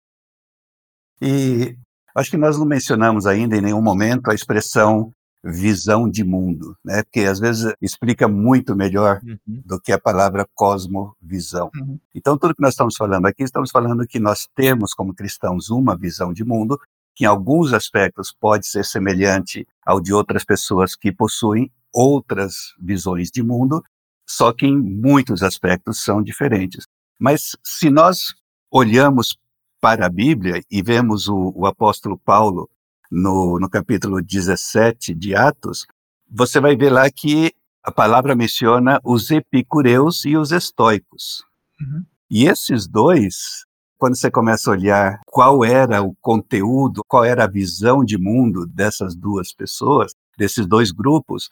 [1.21, 1.77] E
[2.15, 5.11] acho que nós não mencionamos ainda em nenhum momento a expressão
[5.45, 7.03] visão de mundo, né?
[7.03, 9.61] Porque às vezes explica muito melhor uhum.
[9.63, 11.69] do que a palavra cosmovisão.
[11.75, 11.99] Uhum.
[12.15, 15.95] Então, tudo que nós estamos falando aqui, estamos falando que nós temos como cristãos uma
[15.95, 16.79] visão de mundo
[17.15, 23.31] que em alguns aspectos pode ser semelhante ao de outras pessoas que possuem outras visões
[23.31, 23.81] de mundo,
[24.27, 26.85] só que em muitos aspectos são diferentes.
[27.17, 28.35] Mas se nós
[28.69, 29.37] olhamos
[29.79, 32.69] para a Bíblia e vemos o, o apóstolo Paulo
[33.11, 35.85] no, no capítulo 17 de Atos,
[36.29, 37.53] você vai ver lá que
[37.83, 41.43] a palavra menciona os epicureus e os estoicos.
[41.79, 42.03] Uhum.
[42.29, 43.63] E esses dois,
[43.97, 48.65] quando você começa a olhar qual era o conteúdo, qual era a visão de mundo
[48.65, 51.49] dessas duas pessoas, desses dois grupos,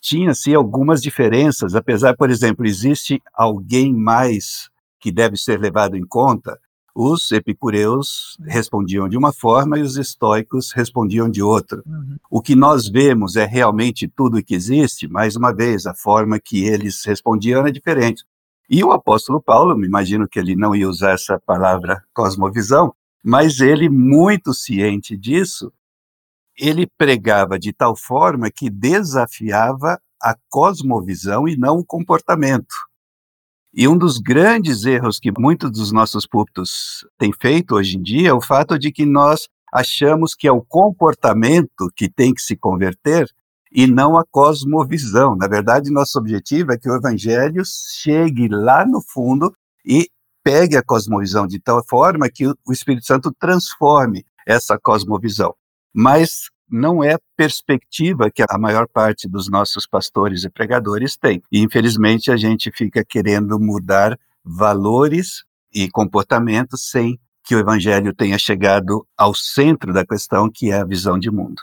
[0.00, 4.70] tinha-se algumas diferenças, apesar, por exemplo, existe alguém mais
[5.00, 6.58] que deve ser levado em conta,
[6.98, 11.82] os epicureus respondiam de uma forma e os estoicos respondiam de outra.
[11.84, 12.16] Uhum.
[12.30, 16.40] O que nós vemos é realmente tudo o que existe, mais uma vez, a forma
[16.40, 18.24] que eles respondiam é diferente.
[18.68, 23.60] E o apóstolo Paulo, me imagino que ele não ia usar essa palavra cosmovisão, mas
[23.60, 25.70] ele, muito ciente disso,
[26.58, 32.74] ele pregava de tal forma que desafiava a cosmovisão e não o comportamento.
[33.78, 38.30] E um dos grandes erros que muitos dos nossos púlpitos têm feito hoje em dia
[38.30, 42.56] é o fato de que nós achamos que é o comportamento que tem que se
[42.56, 43.28] converter
[43.70, 45.36] e não a cosmovisão.
[45.36, 49.54] Na verdade, nosso objetivo é que o evangelho chegue lá no fundo
[49.84, 50.08] e
[50.42, 55.54] pegue a cosmovisão de tal forma que o Espírito Santo transforme essa cosmovisão.
[55.94, 61.42] Mas não é perspectiva que a maior parte dos nossos pastores e pregadores tem.
[61.50, 68.38] E, infelizmente, a gente fica querendo mudar valores e comportamentos sem que o evangelho tenha
[68.38, 71.62] chegado ao centro da questão, que é a visão de mundo.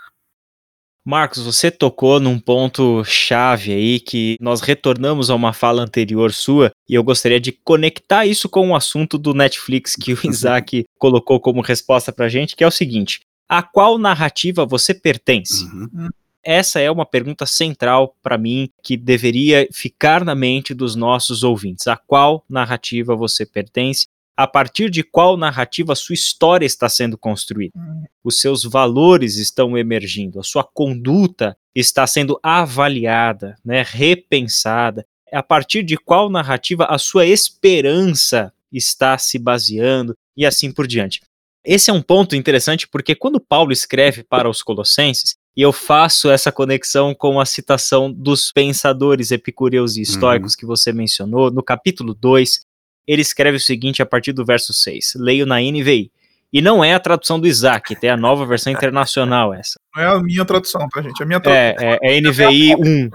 [1.06, 6.70] Marcos, você tocou num ponto chave aí que nós retornamos a uma fala anterior sua
[6.88, 11.38] e eu gostaria de conectar isso com o assunto do Netflix que o Isaac colocou
[11.38, 15.64] como resposta pra gente, que é o seguinte: a qual narrativa você pertence?
[15.64, 16.08] Uhum.
[16.42, 21.86] Essa é uma pergunta central para mim que deveria ficar na mente dos nossos ouvintes.
[21.86, 24.06] A qual narrativa você pertence?
[24.36, 27.78] a partir de qual narrativa a sua história está sendo construída.
[28.22, 35.06] Os seus valores estão emergindo, a sua conduta está sendo avaliada, né, repensada.
[35.32, 41.20] A partir de qual narrativa a sua esperança está se baseando e assim por diante.
[41.64, 46.30] Esse é um ponto interessante porque quando Paulo escreve para os Colossenses, e eu faço
[46.30, 50.58] essa conexão com a citação dos pensadores epicureus e estoicos uhum.
[50.58, 52.66] que você mencionou, no capítulo 2,
[53.06, 55.14] ele escreve o seguinte a partir do verso 6.
[55.16, 56.10] Leio na NVI.
[56.52, 59.78] E não é a tradução do Isaac, tem a nova versão internacional essa.
[59.94, 61.22] Não é a minha tradução, tá, gente?
[61.22, 61.88] A minha tradução.
[61.88, 63.10] É, é, é NVI 1.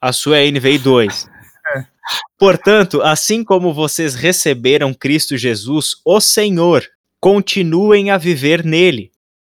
[0.00, 1.28] A sua é NVI 2.
[1.74, 1.84] É.
[2.38, 6.86] Portanto, assim como vocês receberam Cristo Jesus, o Senhor,
[7.20, 9.10] continuem a viver nele,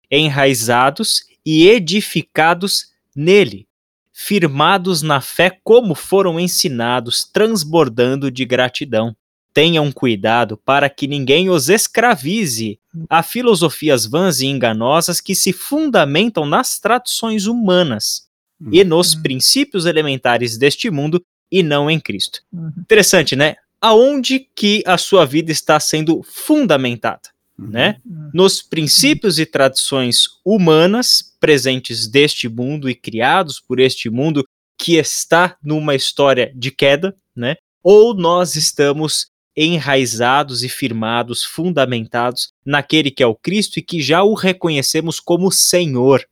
[0.10, 3.68] enraizados e edificados nele,
[4.14, 9.16] firmados na fé como foram ensinados, transbordando de gratidão
[9.56, 12.78] tenham cuidado para que ninguém os escravize
[13.10, 18.28] a filosofias vãs e enganosas que se fundamentam nas tradições humanas
[18.60, 18.70] uhum.
[18.74, 22.42] e nos princípios elementares deste mundo e não em Cristo.
[22.52, 22.74] Uhum.
[22.80, 23.56] Interessante, né?
[23.80, 27.30] Aonde que a sua vida está sendo fundamentada.
[27.58, 27.98] Né?
[28.06, 28.32] Uhum.
[28.34, 34.46] Nos princípios e tradições humanas presentes deste mundo e criados por este mundo
[34.78, 37.56] que está numa história de queda, né?
[37.84, 44.22] Ou nós estamos enraizados e firmados, fundamentados naquele que é o Cristo e que já
[44.22, 46.26] o reconhecemos como Senhor,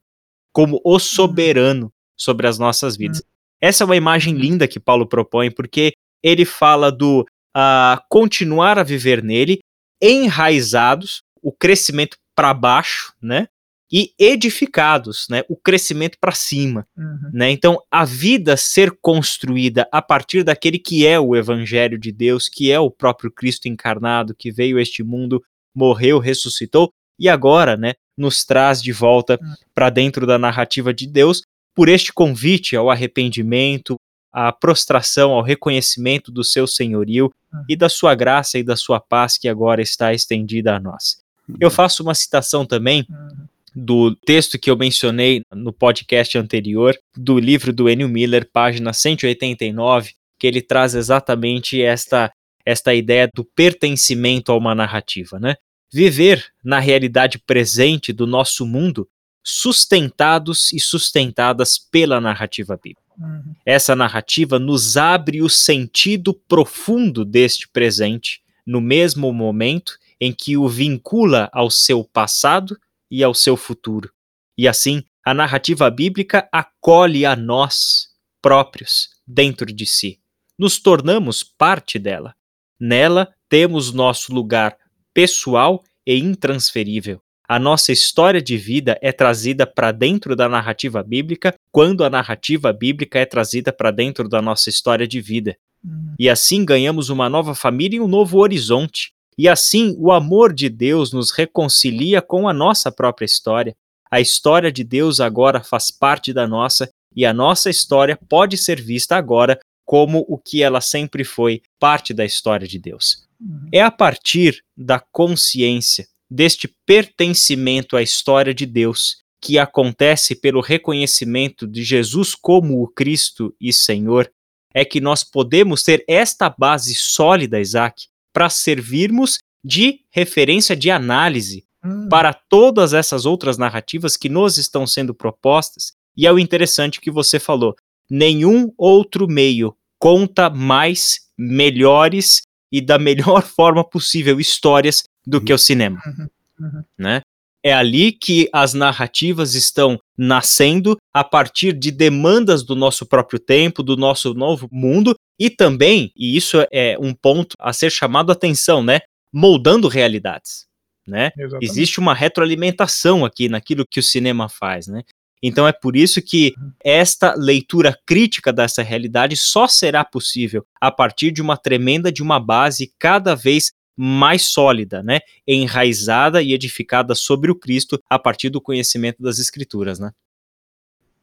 [0.51, 3.23] como o soberano sobre as nossas vidas.
[3.61, 8.83] Essa é uma imagem linda que Paulo propõe, porque ele fala do uh, continuar a
[8.83, 9.59] viver nele,
[10.03, 13.47] enraizados, o crescimento para baixo, né?
[13.95, 15.43] e edificados, né?
[15.47, 17.29] O crescimento para cima, uhum.
[17.31, 17.51] né?
[17.51, 22.71] Então, a vida ser construída a partir daquele que é o evangelho de Deus, que
[22.71, 25.43] é o próprio Cristo encarnado, que veio a este mundo,
[25.75, 26.89] morreu, ressuscitou
[27.19, 29.53] e agora, né, nos traz de volta uhum.
[29.75, 31.43] para dentro da narrativa de Deus
[31.75, 33.95] por este convite ao arrependimento,
[34.33, 37.63] à prostração, ao reconhecimento do seu senhorio uhum.
[37.69, 41.21] e da sua graça e da sua paz que agora está estendida a nós.
[41.59, 41.73] Eu uhum.
[41.73, 47.73] faço uma citação também uhum do texto que eu mencionei no podcast anterior, do livro
[47.73, 52.31] do Enio Miller, página 189, que ele traz exatamente esta,
[52.65, 55.55] esta ideia do pertencimento a uma narrativa, né?
[55.91, 59.07] Viver na realidade presente do nosso mundo,
[59.43, 63.01] sustentados e sustentadas pela narrativa bíblica.
[63.17, 63.53] Uhum.
[63.65, 70.67] Essa narrativa nos abre o sentido profundo deste presente, no mesmo momento em que o
[70.69, 72.79] vincula ao seu passado
[73.11, 74.11] e ao seu futuro.
[74.57, 78.09] E assim, a narrativa bíblica acolhe a nós
[78.41, 80.19] próprios dentro de si.
[80.57, 82.35] Nos tornamos parte dela.
[82.79, 84.77] Nela temos nosso lugar
[85.13, 87.21] pessoal e intransferível.
[87.47, 92.71] A nossa história de vida é trazida para dentro da narrativa bíblica quando a narrativa
[92.71, 95.55] bíblica é trazida para dentro da nossa história de vida.
[95.83, 96.15] Uhum.
[96.17, 99.11] E assim ganhamos uma nova família e um novo horizonte.
[99.37, 103.75] E assim, o amor de Deus nos reconcilia com a nossa própria história.
[104.09, 108.79] A história de Deus agora faz parte da nossa e a nossa história pode ser
[108.79, 113.27] vista agora como o que ela sempre foi, parte da história de Deus.
[113.41, 113.67] Uhum.
[113.71, 121.67] É a partir da consciência deste pertencimento à história de Deus que acontece pelo reconhecimento
[121.67, 124.31] de Jesus como o Cristo e Senhor,
[124.73, 131.65] é que nós podemos ter esta base sólida, Isaac, para servirmos de referência de análise
[131.85, 132.09] hum.
[132.09, 135.91] para todas essas outras narrativas que nos estão sendo propostas.
[136.17, 137.75] E é o interessante que você falou:
[138.09, 145.57] nenhum outro meio conta mais, melhores e da melhor forma possível histórias do que o
[145.57, 146.01] cinema.
[146.05, 146.27] Uhum,
[146.59, 146.83] uhum.
[146.97, 147.21] Né?
[147.63, 153.81] É ali que as narrativas estão nascendo a partir de demandas do nosso próprio tempo,
[153.81, 158.33] do nosso novo mundo, e também, e isso é um ponto a ser chamado a
[158.33, 158.99] atenção, né?
[159.31, 160.65] Moldando realidades.
[161.05, 161.31] Né?
[161.61, 165.03] Existe uma retroalimentação aqui naquilo que o cinema faz, né?
[165.43, 166.71] Então é por isso que uhum.
[166.81, 172.39] esta leitura crítica dessa realidade só será possível a partir de uma tremenda de uma
[172.39, 175.19] base cada vez mais sólida, né?
[175.47, 180.11] Enraizada e edificada sobre o Cristo a partir do conhecimento das Escrituras, né?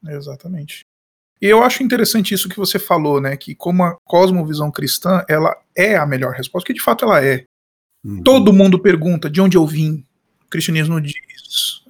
[0.06, 0.84] Exatamente.
[1.40, 3.36] E eu acho interessante isso que você falou, né?
[3.36, 7.44] Que como a cosmovisão cristã, ela é a melhor resposta, que de fato ela é.
[8.04, 8.22] Uhum.
[8.22, 10.04] Todo mundo pergunta de onde eu vim.
[10.44, 11.14] O cristianismo diz.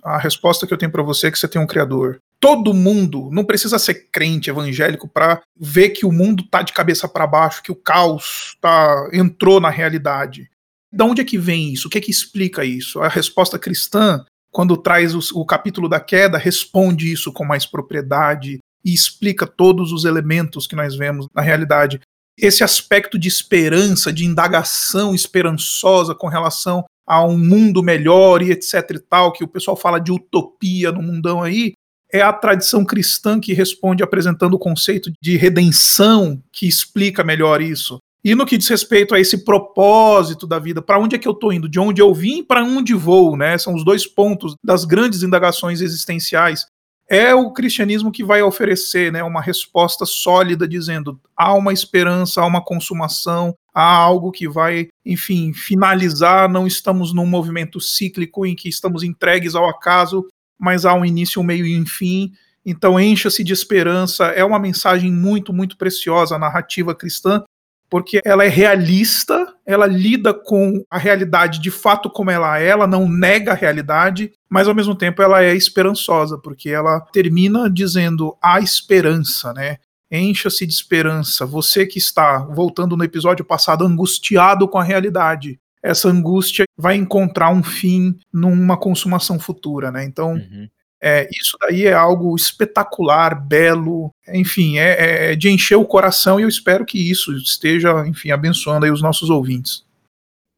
[0.03, 2.20] A resposta que eu tenho para você é que você tem um criador.
[2.39, 7.07] Todo mundo não precisa ser crente evangélico para ver que o mundo tá de cabeça
[7.07, 10.49] para baixo, que o caos tá entrou na realidade.
[10.93, 11.88] De onde é que vem isso?
[11.88, 13.01] O que é que explica isso?
[13.01, 18.59] A resposta cristã, quando traz o, o capítulo da queda, responde isso com mais propriedade
[18.84, 22.01] e explica todos os elementos que nós vemos na realidade.
[22.36, 28.91] Esse aspecto de esperança, de indagação esperançosa com relação a um mundo melhor e etc
[28.93, 31.72] e tal, que o pessoal fala de utopia no mundão aí,
[32.12, 37.99] é a tradição cristã que responde apresentando o conceito de redenção que explica melhor isso.
[38.22, 41.32] E no que diz respeito a esse propósito da vida, para onde é que eu
[41.32, 43.56] estou indo, de onde eu vim, para onde vou, né?
[43.56, 46.66] São os dois pontos das grandes indagações existenciais.
[47.08, 52.46] É o cristianismo que vai oferecer, né, uma resposta sólida dizendo há uma esperança, há
[52.46, 56.48] uma consumação, há algo que vai, enfim, finalizar.
[56.48, 60.24] Não estamos num movimento cíclico em que estamos entregues ao acaso,
[60.56, 62.30] mas há um início, um meio e um fim.
[62.64, 64.26] Então encha-se de esperança.
[64.26, 67.42] É uma mensagem muito, muito preciosa a narrativa cristã,
[67.91, 72.86] porque ela é realista, ela lida com a realidade de fato como ela é, ela
[72.86, 78.36] não nega a realidade, mas ao mesmo tempo ela é esperançosa, porque ela termina dizendo
[78.41, 79.78] há esperança, né?
[80.11, 81.45] Encha-se de esperança.
[81.45, 87.51] Você que está, voltando no episódio passado, angustiado com a realidade, essa angústia vai encontrar
[87.51, 90.05] um fim numa consumação futura, né?
[90.05, 90.68] Então, uhum.
[91.03, 96.42] É, isso daí é algo espetacular, belo, enfim, é, é, de encher o coração e
[96.42, 99.84] eu espero que isso esteja, enfim, abençoando aí os nossos ouvintes.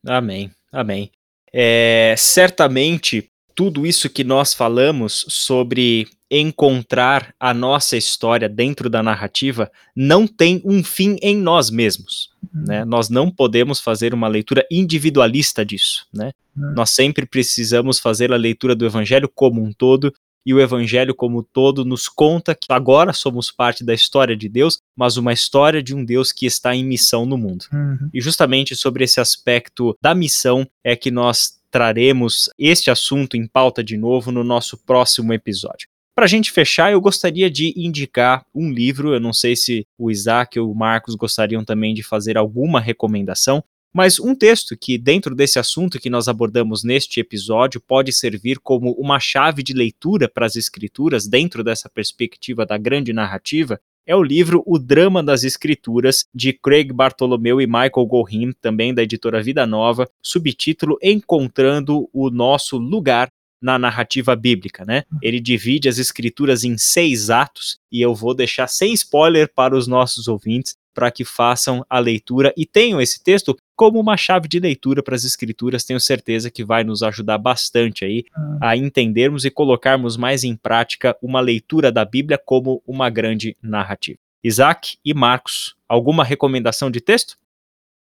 [0.05, 1.11] Amém, amém.
[1.53, 9.71] É, certamente tudo isso que nós falamos sobre encontrar a nossa história dentro da narrativa
[9.95, 12.31] não tem um fim em nós mesmos.
[12.55, 12.65] Uhum.
[12.67, 12.85] Né?
[12.87, 16.07] Nós não podemos fazer uma leitura individualista disso.
[16.13, 16.33] Né?
[16.57, 16.73] Uhum.
[16.75, 20.13] Nós sempre precisamos fazer a leitura do Evangelho como um todo,
[20.45, 24.79] e o Evangelho como todo nos conta que agora somos parte da história de Deus,
[24.97, 27.67] mas uma história de um Deus que está em missão no mundo.
[27.73, 28.11] Uhum.
[28.13, 33.83] E justamente sobre esse aspecto da missão é que nós traremos este assunto em pauta
[33.83, 35.89] de novo no nosso próximo episódio.
[36.15, 39.15] Para a gente fechar, eu gostaria de indicar um livro.
[39.15, 43.65] Eu não sei se o Isaac ou o Marcos gostariam também de fazer alguma recomendação,
[43.93, 48.93] mas um texto que, dentro desse assunto que nós abordamos neste episódio, pode servir como
[48.93, 54.23] uma chave de leitura para as Escrituras, dentro dessa perspectiva da grande narrativa, é o
[54.23, 59.67] livro O Drama das Escrituras, de Craig Bartolomeu e Michael Gorin, também da editora Vida
[59.67, 63.31] Nova, subtítulo Encontrando o Nosso Lugar
[63.61, 65.05] na narrativa bíblica, né?
[65.23, 69.87] Ele divide as escrituras em seis atos e eu vou deixar sem spoiler para os
[69.87, 74.59] nossos ouvintes para que façam a leitura e tenham esse texto como uma chave de
[74.61, 75.85] leitura para as escrituras.
[75.85, 78.25] Tenho certeza que vai nos ajudar bastante aí
[78.61, 84.19] a entendermos e colocarmos mais em prática uma leitura da Bíblia como uma grande narrativa.
[84.45, 87.37] Isaac e Marcos, alguma recomendação de texto?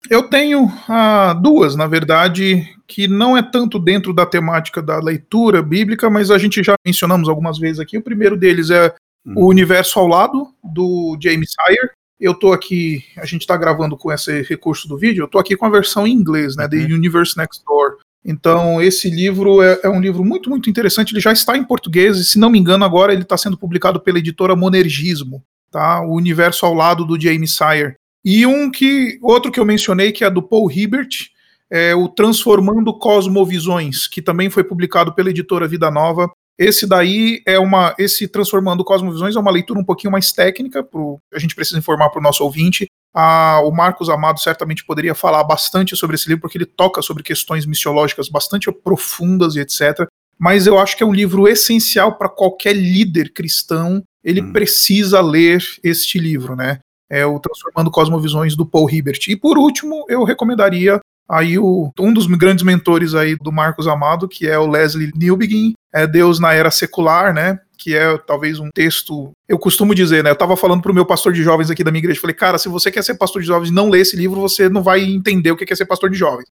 [0.10, 5.62] Eu tenho ah, duas, na verdade, que não é tanto dentro da temática da leitura
[5.62, 7.98] bíblica, mas a gente já mencionamos algumas vezes aqui.
[7.98, 8.94] O primeiro deles é
[9.26, 9.48] O uhum.
[9.48, 11.92] Universo ao Lado, do James Sire.
[12.20, 15.56] Eu tô aqui, a gente está gravando com esse recurso do vídeo, eu tô aqui
[15.56, 16.96] com a versão em inglês, né, The uhum.
[16.96, 17.98] Universe Next Door.
[18.26, 21.14] Então, esse livro é, é, um livro muito, muito interessante.
[21.14, 24.00] Ele já está em português, e se não me engano, agora ele está sendo publicado
[24.00, 25.42] pela editora Monergismo,
[25.72, 26.02] tá?
[26.02, 27.96] O Universo ao Lado do James Sire.
[28.24, 31.30] E um que outro que eu mencionei que é do Paul Hibbert,
[31.72, 36.30] é o Transformando Cosmovisões, que também foi publicado pela editora Vida Nova.
[36.60, 41.18] Esse daí é uma, esse Transformando Cosmovisões é uma leitura um pouquinho mais técnica, pro,
[41.34, 42.86] a gente precisa informar para o nosso ouvinte.
[43.16, 47.24] Ah, o Marcos Amado certamente poderia falar bastante sobre esse livro, porque ele toca sobre
[47.24, 50.05] questões missiológicas bastante profundas e etc.
[50.38, 54.03] Mas eu acho que é um livro essencial para qualquer líder cristão.
[54.22, 54.51] Ele hum.
[54.51, 56.80] precisa ler este livro, né?
[57.10, 59.28] é o Transformando Cosmovisões do Paul Hibbert.
[59.28, 60.99] E por último, eu recomendaria
[61.30, 65.74] aí o, um dos grandes mentores aí do Marcos Amado, que é o Leslie Newbegin,
[65.94, 67.60] é Deus na Era Secular, né?
[67.78, 69.32] Que é talvez um texto.
[69.48, 70.32] Eu costumo dizer, né?
[70.32, 72.20] Eu estava falando para o meu pastor de jovens aqui da minha igreja.
[72.20, 74.82] Falei, cara, se você quer ser pastor de jovens não ler esse livro, você não
[74.82, 76.48] vai entender o que é ser pastor de jovens.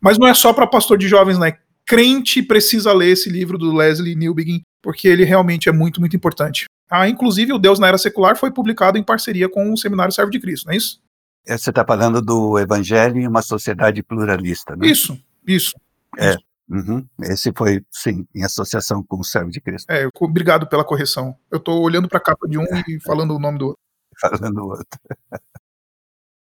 [0.00, 1.54] Mas não é só para pastor de jovens, né?
[1.84, 6.64] Crente precisa ler esse livro do Leslie Newbegin, porque ele realmente é muito, muito importante.
[6.90, 10.30] Ah, inclusive, o Deus na Era Secular foi publicado em parceria com o Seminário Servo
[10.30, 11.00] de Cristo, não é isso?
[11.46, 14.86] É, você está falando do Evangelho em uma sociedade pluralista, né?
[14.86, 15.74] Isso, isso.
[16.18, 16.36] É.
[16.68, 17.06] Uhum.
[17.22, 19.90] Esse foi, sim, em associação com o Servo de Cristo.
[19.90, 21.36] É, obrigado pela correção.
[21.50, 23.82] Eu estou olhando para a capa de um e falando o nome do outro.
[24.18, 24.98] Falando o outro.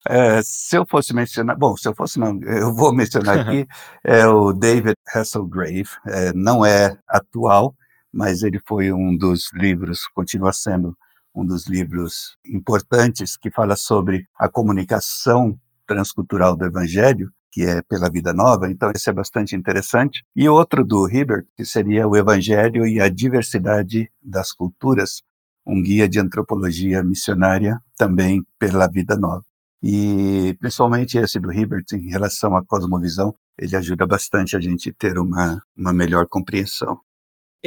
[0.08, 3.68] É, se eu fosse mencionar, bom, se eu fosse não, eu vou mencionar aqui,
[4.06, 7.76] é o David Hasselgrave, é, não é atual,
[8.14, 10.96] mas ele foi um dos livros, continua sendo
[11.36, 18.10] um dos livros importantes que fala sobre a comunicação transcultural do Evangelho, que é pela
[18.10, 20.24] Vida Nova, então esse é bastante interessante.
[20.36, 25.22] E outro do Hibbert, que seria o Evangelho e a Diversidade das Culturas,
[25.66, 29.44] um guia de antropologia missionária também pela Vida Nova.
[29.82, 35.18] E principalmente esse do Hibbert em relação à cosmovisão, ele ajuda bastante a gente ter
[35.18, 37.00] uma, uma melhor compreensão.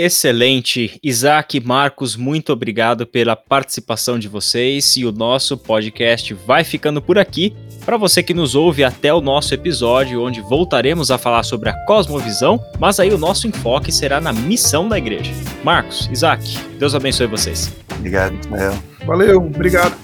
[0.01, 0.97] Excelente.
[1.03, 7.19] Isaac, Marcos, muito obrigado pela participação de vocês e o nosso podcast vai ficando por
[7.19, 7.53] aqui.
[7.85, 11.85] Para você que nos ouve até o nosso episódio, onde voltaremos a falar sobre a
[11.85, 15.33] cosmovisão, mas aí o nosso enfoque será na missão da igreja.
[15.65, 16.45] Marcos, Isaac,
[16.79, 17.75] Deus abençoe vocês.
[17.97, 18.79] Obrigado, Ismael.
[19.05, 19.97] Valeu, obrigado.